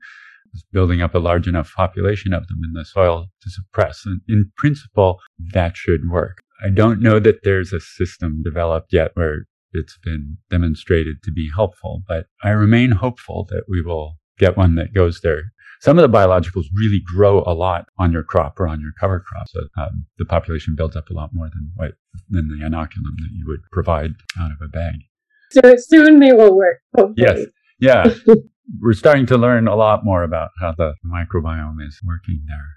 building 0.71 1.01
up 1.01 1.13
a 1.13 1.19
large 1.19 1.47
enough 1.47 1.73
population 1.75 2.33
of 2.33 2.47
them 2.47 2.59
in 2.63 2.73
the 2.73 2.85
soil 2.85 3.27
to 3.41 3.49
suppress. 3.49 4.03
And 4.05 4.21
in 4.29 4.51
principle, 4.57 5.19
that 5.53 5.75
should 5.75 6.09
work. 6.09 6.41
I 6.63 6.69
don't 6.69 7.01
know 7.01 7.19
that 7.19 7.43
there's 7.43 7.73
a 7.73 7.79
system 7.79 8.41
developed 8.43 8.93
yet 8.93 9.11
where 9.13 9.45
it's 9.73 9.97
been 10.03 10.37
demonstrated 10.49 11.17
to 11.23 11.31
be 11.31 11.49
helpful, 11.53 12.03
but 12.07 12.27
I 12.43 12.49
remain 12.49 12.91
hopeful 12.91 13.45
that 13.49 13.63
we 13.67 13.81
will 13.81 14.17
get 14.37 14.57
one 14.57 14.75
that 14.75 14.93
goes 14.93 15.21
there 15.21 15.51
some 15.79 15.99
of 15.99 16.09
the 16.09 16.17
biologicals 16.17 16.65
really 16.73 17.01
grow 17.05 17.43
a 17.45 17.53
lot 17.53 17.87
on 17.97 18.11
your 18.11 18.23
crop 18.23 18.59
or 18.59 18.67
on 18.67 18.81
your 18.81 18.91
cover 18.99 19.19
crop. 19.19 19.47
So 19.49 19.61
um, 19.77 20.05
the 20.17 20.25
population 20.25 20.75
builds 20.75 20.95
up 20.95 21.09
a 21.09 21.13
lot 21.13 21.33
more 21.33 21.49
than 21.49 21.71
what 21.75 21.91
than 22.29 22.47
the 22.47 22.65
inoculum 22.65 23.15
that 23.17 23.29
you 23.31 23.45
would 23.47 23.61
provide 23.71 24.15
out 24.39 24.51
of 24.51 24.57
a 24.61 24.67
bag. 24.67 24.95
So 25.51 25.75
soon 25.77 26.19
they 26.19 26.33
will 26.33 26.55
work. 26.55 26.79
Hopefully. 26.95 27.15
Yes. 27.17 27.39
Yeah. 27.79 28.13
We're 28.81 28.93
starting 28.93 29.25
to 29.27 29.37
learn 29.37 29.67
a 29.67 29.75
lot 29.75 30.03
more 30.03 30.23
about 30.23 30.49
how 30.59 30.73
the 30.77 30.95
microbiome 31.05 31.77
is 31.87 31.99
working 32.05 32.43
there. 32.47 32.67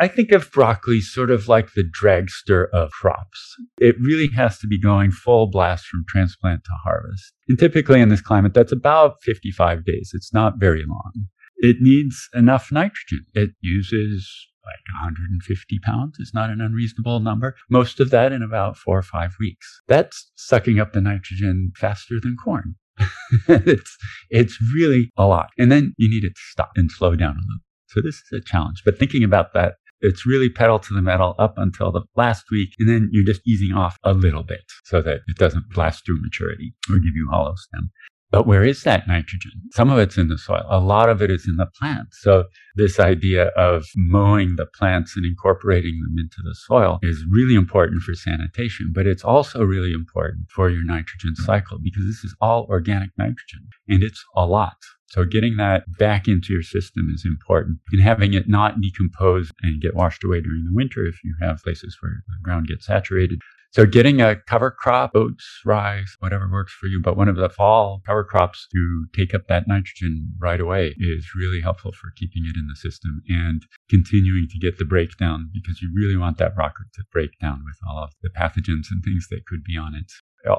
I 0.00 0.08
think 0.08 0.32
of 0.32 0.50
broccoli 0.50 1.00
sort 1.00 1.30
of 1.30 1.46
like 1.46 1.72
the 1.74 1.84
dragster 1.84 2.68
of 2.72 2.90
crops. 2.90 3.54
It 3.78 3.94
really 4.00 4.28
has 4.34 4.58
to 4.58 4.66
be 4.66 4.80
going 4.80 5.12
full 5.12 5.46
blast 5.46 5.86
from 5.86 6.04
transplant 6.08 6.64
to 6.64 6.70
harvest. 6.82 7.32
And 7.48 7.58
typically 7.58 8.00
in 8.00 8.08
this 8.08 8.20
climate, 8.20 8.54
that's 8.54 8.72
about 8.72 9.22
55 9.22 9.84
days. 9.84 10.10
It's 10.12 10.32
not 10.32 10.58
very 10.58 10.84
long. 10.84 11.12
It 11.58 11.76
needs 11.80 12.28
enough 12.34 12.72
nitrogen. 12.72 13.24
It 13.34 13.50
uses 13.60 14.48
like 14.64 14.80
150 14.94 15.78
pounds 15.80 16.18
is 16.18 16.32
not 16.34 16.50
an 16.50 16.60
unreasonable 16.60 17.20
number. 17.20 17.54
Most 17.70 18.00
of 18.00 18.10
that 18.10 18.32
in 18.32 18.42
about 18.42 18.76
four 18.76 18.98
or 18.98 19.02
five 19.02 19.34
weeks. 19.38 19.80
That's 19.86 20.32
sucking 20.36 20.80
up 20.80 20.92
the 20.92 21.02
nitrogen 21.02 21.72
faster 21.76 22.16
than 22.20 22.36
corn. 22.42 22.74
it's, 23.48 23.96
it's 24.30 24.58
really 24.74 25.12
a 25.16 25.26
lot. 25.26 25.50
And 25.58 25.70
then 25.70 25.94
you 25.98 26.08
need 26.08 26.24
it 26.24 26.34
to 26.34 26.42
stop 26.50 26.72
and 26.76 26.90
slow 26.90 27.14
down 27.14 27.36
a 27.36 27.44
little. 27.46 27.62
So 27.88 28.00
this 28.00 28.16
is 28.16 28.40
a 28.40 28.44
challenge. 28.44 28.82
But 28.84 28.98
thinking 28.98 29.22
about 29.22 29.52
that 29.54 29.74
it's 30.04 30.26
really 30.26 30.48
pedal 30.48 30.78
to 30.78 30.94
the 30.94 31.02
metal 31.02 31.34
up 31.38 31.54
until 31.56 31.90
the 31.90 32.02
last 32.16 32.44
week, 32.50 32.70
and 32.78 32.88
then 32.88 33.08
you're 33.12 33.24
just 33.24 33.40
easing 33.46 33.74
off 33.76 33.98
a 34.04 34.12
little 34.12 34.42
bit 34.42 34.64
so 34.84 35.00
that 35.02 35.20
it 35.26 35.36
doesn't 35.36 35.70
blast 35.74 36.04
through 36.04 36.20
maturity 36.20 36.74
or 36.90 36.96
give 36.96 37.14
you 37.14 37.28
hollow 37.30 37.54
stem. 37.56 37.90
But 38.34 38.48
where 38.48 38.64
is 38.64 38.82
that 38.82 39.06
nitrogen? 39.06 39.52
Some 39.70 39.90
of 39.90 39.98
it's 40.00 40.18
in 40.18 40.26
the 40.26 40.38
soil. 40.38 40.66
A 40.68 40.80
lot 40.80 41.08
of 41.08 41.22
it 41.22 41.30
is 41.30 41.46
in 41.46 41.54
the 41.54 41.66
plants. 41.78 42.18
So 42.20 42.46
this 42.74 42.98
idea 42.98 43.50
of 43.50 43.86
mowing 43.94 44.56
the 44.56 44.66
plants 44.66 45.16
and 45.16 45.24
incorporating 45.24 46.00
them 46.02 46.16
into 46.18 46.38
the 46.42 46.56
soil 46.66 46.98
is 47.02 47.24
really 47.30 47.54
important 47.54 48.02
for 48.02 48.12
sanitation, 48.14 48.90
but 48.92 49.06
it's 49.06 49.22
also 49.22 49.62
really 49.62 49.92
important 49.92 50.50
for 50.50 50.68
your 50.68 50.82
nitrogen 50.82 51.36
cycle 51.36 51.78
because 51.80 52.06
this 52.06 52.24
is 52.24 52.34
all 52.40 52.66
organic 52.68 53.10
nitrogen 53.16 53.68
and 53.88 54.02
it's 54.02 54.24
a 54.34 54.44
lot. 54.44 54.78
So 55.10 55.24
getting 55.24 55.56
that 55.58 55.84
back 55.96 56.26
into 56.26 56.52
your 56.52 56.64
system 56.64 57.08
is 57.14 57.24
important 57.24 57.78
and 57.92 58.02
having 58.02 58.34
it 58.34 58.48
not 58.48 58.80
decompose 58.80 59.52
and 59.62 59.80
get 59.80 59.94
washed 59.94 60.24
away 60.24 60.40
during 60.40 60.64
the 60.64 60.74
winter 60.74 61.06
if 61.06 61.22
you 61.22 61.36
have 61.40 61.62
places 61.62 61.96
where 62.00 62.24
the 62.26 62.42
ground 62.42 62.66
gets 62.66 62.86
saturated. 62.86 63.38
So 63.74 63.86
getting 63.86 64.20
a 64.20 64.36
cover 64.36 64.70
crop, 64.70 65.16
oats, 65.16 65.44
rye, 65.64 66.04
whatever 66.20 66.48
works 66.48 66.72
for 66.72 66.86
you, 66.86 67.00
but 67.02 67.16
one 67.16 67.28
of 67.28 67.34
the 67.34 67.48
fall 67.48 68.02
cover 68.06 68.22
crops 68.22 68.68
to 68.72 69.06
take 69.16 69.34
up 69.34 69.48
that 69.48 69.66
nitrogen 69.66 70.32
right 70.38 70.60
away 70.60 70.94
is 70.96 71.26
really 71.34 71.60
helpful 71.60 71.90
for 71.90 72.12
keeping 72.14 72.44
it 72.46 72.56
in 72.56 72.68
the 72.68 72.76
system 72.76 73.20
and 73.28 73.62
continuing 73.90 74.46
to 74.48 74.60
get 74.60 74.78
the 74.78 74.84
breakdown 74.84 75.50
because 75.52 75.82
you 75.82 75.92
really 75.92 76.16
want 76.16 76.38
that 76.38 76.54
broccoli 76.54 76.86
to 76.94 77.02
break 77.10 77.30
down 77.40 77.64
with 77.64 77.76
all 77.90 78.00
of 78.00 78.12
the 78.22 78.30
pathogens 78.30 78.86
and 78.92 79.02
things 79.02 79.26
that 79.30 79.44
could 79.44 79.64
be 79.64 79.76
on 79.76 79.96
it. 79.96 80.12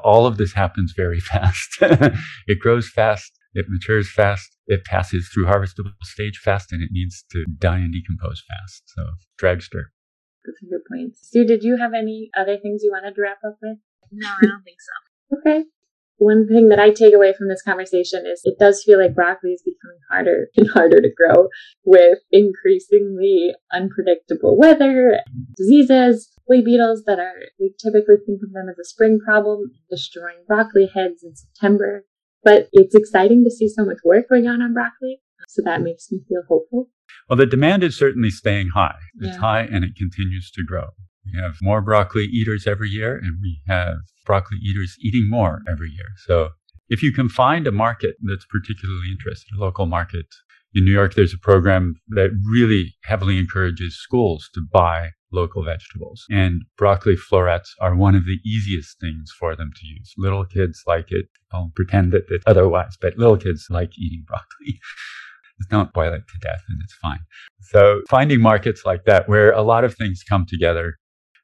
All 0.04 0.26
of 0.26 0.36
this 0.36 0.52
happens 0.52 0.92
very 0.94 1.20
fast. 1.32 1.78
it 1.80 2.60
grows 2.60 2.90
fast 2.90 3.32
it 3.56 3.64
matures 3.70 4.12
fast. 4.12 4.54
It 4.66 4.84
passes 4.84 5.30
through 5.32 5.46
harvestable 5.46 5.94
stage 6.02 6.36
fast, 6.36 6.72
and 6.72 6.82
it 6.82 6.90
needs 6.92 7.24
to 7.32 7.46
die 7.58 7.78
and 7.78 7.90
decompose 7.90 8.42
fast. 8.46 8.82
So, 8.84 9.02
dragster. 9.40 9.84
That's 10.46 10.62
a 10.62 10.66
good 10.66 10.84
point. 10.90 11.16
Sue, 11.16 11.44
did 11.44 11.62
you 11.62 11.76
have 11.76 11.92
any 11.94 12.30
other 12.36 12.56
things 12.56 12.82
you 12.82 12.92
wanted 12.92 13.14
to 13.14 13.22
wrap 13.22 13.38
up 13.46 13.58
with? 13.60 13.78
No, 14.12 14.28
I 14.28 14.46
don't 14.46 14.62
think 14.62 14.78
so. 14.80 15.38
okay. 15.38 15.64
One 16.18 16.48
thing 16.48 16.70
that 16.70 16.78
I 16.78 16.90
take 16.90 17.12
away 17.12 17.34
from 17.36 17.48
this 17.48 17.60
conversation 17.60 18.24
is 18.26 18.40
it 18.44 18.58
does 18.58 18.82
feel 18.82 18.98
like 18.98 19.14
broccoli 19.14 19.50
is 19.50 19.62
becoming 19.62 20.00
harder 20.10 20.48
and 20.56 20.70
harder 20.70 20.96
to 20.96 21.10
grow 21.14 21.48
with 21.84 22.20
increasingly 22.32 23.52
unpredictable 23.70 24.56
weather, 24.56 25.20
diseases, 25.56 26.32
flea 26.46 26.62
beetles 26.62 27.02
that 27.06 27.18
are, 27.18 27.34
we 27.60 27.74
typically 27.78 28.16
think 28.24 28.40
of 28.42 28.52
them 28.52 28.68
as 28.70 28.78
a 28.78 28.84
spring 28.84 29.18
problem, 29.22 29.72
destroying 29.90 30.44
broccoli 30.46 30.88
heads 30.94 31.22
in 31.22 31.36
September. 31.36 32.04
But 32.42 32.68
it's 32.72 32.94
exciting 32.94 33.44
to 33.44 33.50
see 33.50 33.68
so 33.68 33.84
much 33.84 33.98
work 34.04 34.28
going 34.30 34.46
on 34.46 34.62
on 34.62 34.72
broccoli. 34.72 35.20
So 35.48 35.62
that 35.64 35.82
makes 35.82 36.10
me 36.10 36.20
feel 36.28 36.42
hopeful. 36.48 36.90
Well, 37.28 37.36
the 37.36 37.46
demand 37.46 37.82
is 37.82 37.96
certainly 37.96 38.30
staying 38.30 38.68
high. 38.74 38.98
It's 39.20 39.36
yeah. 39.36 39.40
high 39.40 39.60
and 39.62 39.84
it 39.84 39.96
continues 39.96 40.50
to 40.52 40.64
grow. 40.64 40.88
We 41.24 41.40
have 41.40 41.56
more 41.60 41.80
broccoli 41.80 42.24
eaters 42.24 42.66
every 42.66 42.88
year, 42.88 43.16
and 43.16 43.38
we 43.42 43.60
have 43.66 43.96
broccoli 44.24 44.58
eaters 44.58 44.96
eating 45.00 45.28
more 45.28 45.62
every 45.68 45.90
year. 45.90 46.06
So 46.24 46.50
if 46.88 47.02
you 47.02 47.12
can 47.12 47.28
find 47.28 47.66
a 47.66 47.72
market 47.72 48.14
that's 48.22 48.46
particularly 48.46 49.10
interested, 49.10 49.56
a 49.56 49.60
local 49.60 49.86
market, 49.86 50.26
in 50.76 50.84
New 50.84 50.92
York, 50.92 51.14
there's 51.14 51.32
a 51.32 51.38
program 51.38 51.94
that 52.08 52.30
really 52.52 52.96
heavily 53.04 53.38
encourages 53.38 53.98
schools 53.98 54.50
to 54.52 54.60
buy 54.72 55.10
local 55.32 55.64
vegetables. 55.64 56.24
And 56.30 56.62
broccoli 56.76 57.16
florets 57.16 57.74
are 57.80 57.96
one 57.96 58.14
of 58.14 58.26
the 58.26 58.38
easiest 58.44 59.00
things 59.00 59.32
for 59.38 59.56
them 59.56 59.70
to 59.74 59.86
use. 59.86 60.12
Little 60.18 60.44
kids 60.44 60.82
like 60.86 61.06
it. 61.08 61.26
I'll 61.50 61.72
pretend 61.74 62.12
that 62.12 62.26
it's 62.28 62.44
otherwise, 62.46 62.96
but 63.00 63.16
little 63.16 63.38
kids 63.38 63.68
like 63.70 63.98
eating 63.98 64.24
broccoli. 64.26 64.78
Don't 65.70 65.92
boil 65.92 66.12
it 66.12 66.22
to 66.28 66.38
death 66.40 66.62
and 66.68 66.80
it's 66.82 66.94
fine. 66.94 67.20
So 67.60 68.02
finding 68.08 68.40
markets 68.40 68.82
like 68.84 69.04
that 69.04 69.28
where 69.28 69.52
a 69.52 69.62
lot 69.62 69.84
of 69.84 69.94
things 69.94 70.22
come 70.22 70.46
together. 70.46 70.98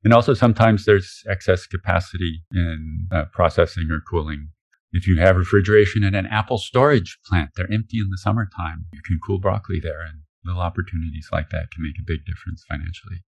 And 0.04 0.12
also 0.12 0.34
sometimes 0.34 0.84
there's 0.84 1.22
excess 1.28 1.66
capacity 1.66 2.42
in 2.52 3.06
uh, 3.12 3.24
processing 3.32 3.88
or 3.90 4.00
cooling. 4.00 4.48
If 4.92 5.06
you 5.06 5.18
have 5.20 5.36
refrigeration 5.36 6.04
in 6.04 6.14
an 6.14 6.26
apple 6.26 6.58
storage 6.58 7.18
plant, 7.26 7.50
they're 7.56 7.72
empty 7.72 7.98
in 7.98 8.10
the 8.10 8.18
summertime. 8.18 8.86
You 8.92 9.00
can 9.04 9.18
cool 9.24 9.38
broccoli 9.38 9.80
there 9.80 10.02
and 10.02 10.20
little 10.44 10.60
opportunities 10.60 11.28
like 11.32 11.50
that 11.50 11.70
can 11.70 11.82
make 11.82 11.98
a 11.98 12.04
big 12.04 12.24
difference 12.26 12.64
financially. 12.68 13.22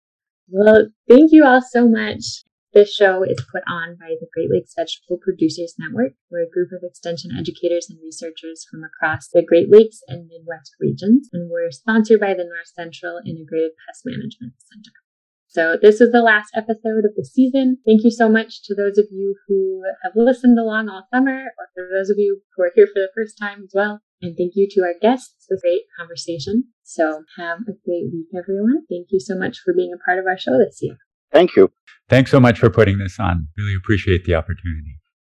Well, 0.50 0.88
thank 1.08 1.32
you 1.32 1.46
all 1.46 1.62
so 1.62 1.88
much. 1.88 2.44
This 2.74 2.96
show 2.96 3.24
is 3.24 3.44
put 3.52 3.64
on 3.68 3.98
by 4.00 4.16
the 4.16 4.28
Great 4.34 4.50
Lakes 4.50 4.72
Vegetable 4.78 5.20
Producers 5.22 5.76
Network. 5.78 6.14
We're 6.32 6.48
a 6.48 6.50
group 6.50 6.72
of 6.72 6.88
extension 6.88 7.32
educators 7.38 7.88
and 7.90 8.00
researchers 8.02 8.64
from 8.64 8.82
across 8.86 9.28
the 9.28 9.44
Great 9.46 9.70
Lakes 9.70 10.00
and 10.08 10.30
Midwest 10.32 10.72
regions, 10.80 11.28
and 11.34 11.52
we're 11.52 11.72
sponsored 11.72 12.22
by 12.22 12.34
the 12.34 12.48
North 12.48 12.72
Central 12.74 13.20
Integrated 13.28 13.72
Pest 13.76 14.04
Management 14.06 14.54
Center. 14.72 14.96
So 15.48 15.76
this 15.76 16.00
is 16.00 16.14
the 16.14 16.24
last 16.24 16.56
episode 16.56 17.04
of 17.04 17.12
the 17.18 17.26
season. 17.26 17.80
Thank 17.86 18.06
you 18.06 18.12
so 18.12 18.30
much 18.30 18.64
to 18.64 18.74
those 18.74 18.98
of 18.98 19.08
you 19.12 19.36
who 19.50 19.84
have 20.02 20.14
listened 20.16 20.58
along 20.58 20.88
all 20.88 21.04
summer, 21.14 21.52
or 21.60 21.68
for 21.76 21.84
those 21.92 22.10
of 22.10 22.16
you 22.20 22.40
who 22.56 22.64
are 22.64 22.72
here 22.74 22.88
for 22.88 23.02
the 23.04 23.12
first 23.14 23.38
time 23.38 23.64
as 23.66 23.74
well. 23.76 24.00
And 24.22 24.38
thank 24.38 24.54
you 24.56 24.70
to 24.72 24.82
our 24.84 24.96
guests. 25.02 25.36
Was 25.50 25.60
a 25.60 25.68
great 25.68 25.84
conversation. 26.00 26.72
So 26.84 27.26
have 27.36 27.68
a 27.68 27.76
great 27.84 28.08
week, 28.14 28.32
everyone. 28.32 28.88
Thank 28.90 29.08
you 29.10 29.20
so 29.20 29.36
much 29.36 29.60
for 29.60 29.74
being 29.74 29.92
a 29.92 30.00
part 30.06 30.20
of 30.20 30.26
our 30.26 30.38
show 30.38 30.58
this 30.58 30.80
year. 30.80 30.96
Thank 31.32 31.56
you. 31.56 31.72
Thanks 32.10 32.32
so 32.32 32.40
much 32.40 32.60
for 32.60 32.70
putting 32.70 32.98
this 32.98 33.20
on. 33.20 33.48
Really 33.58 33.76
appreciate 33.76 34.26
the 34.26 34.36
opportunity. 34.36 35.01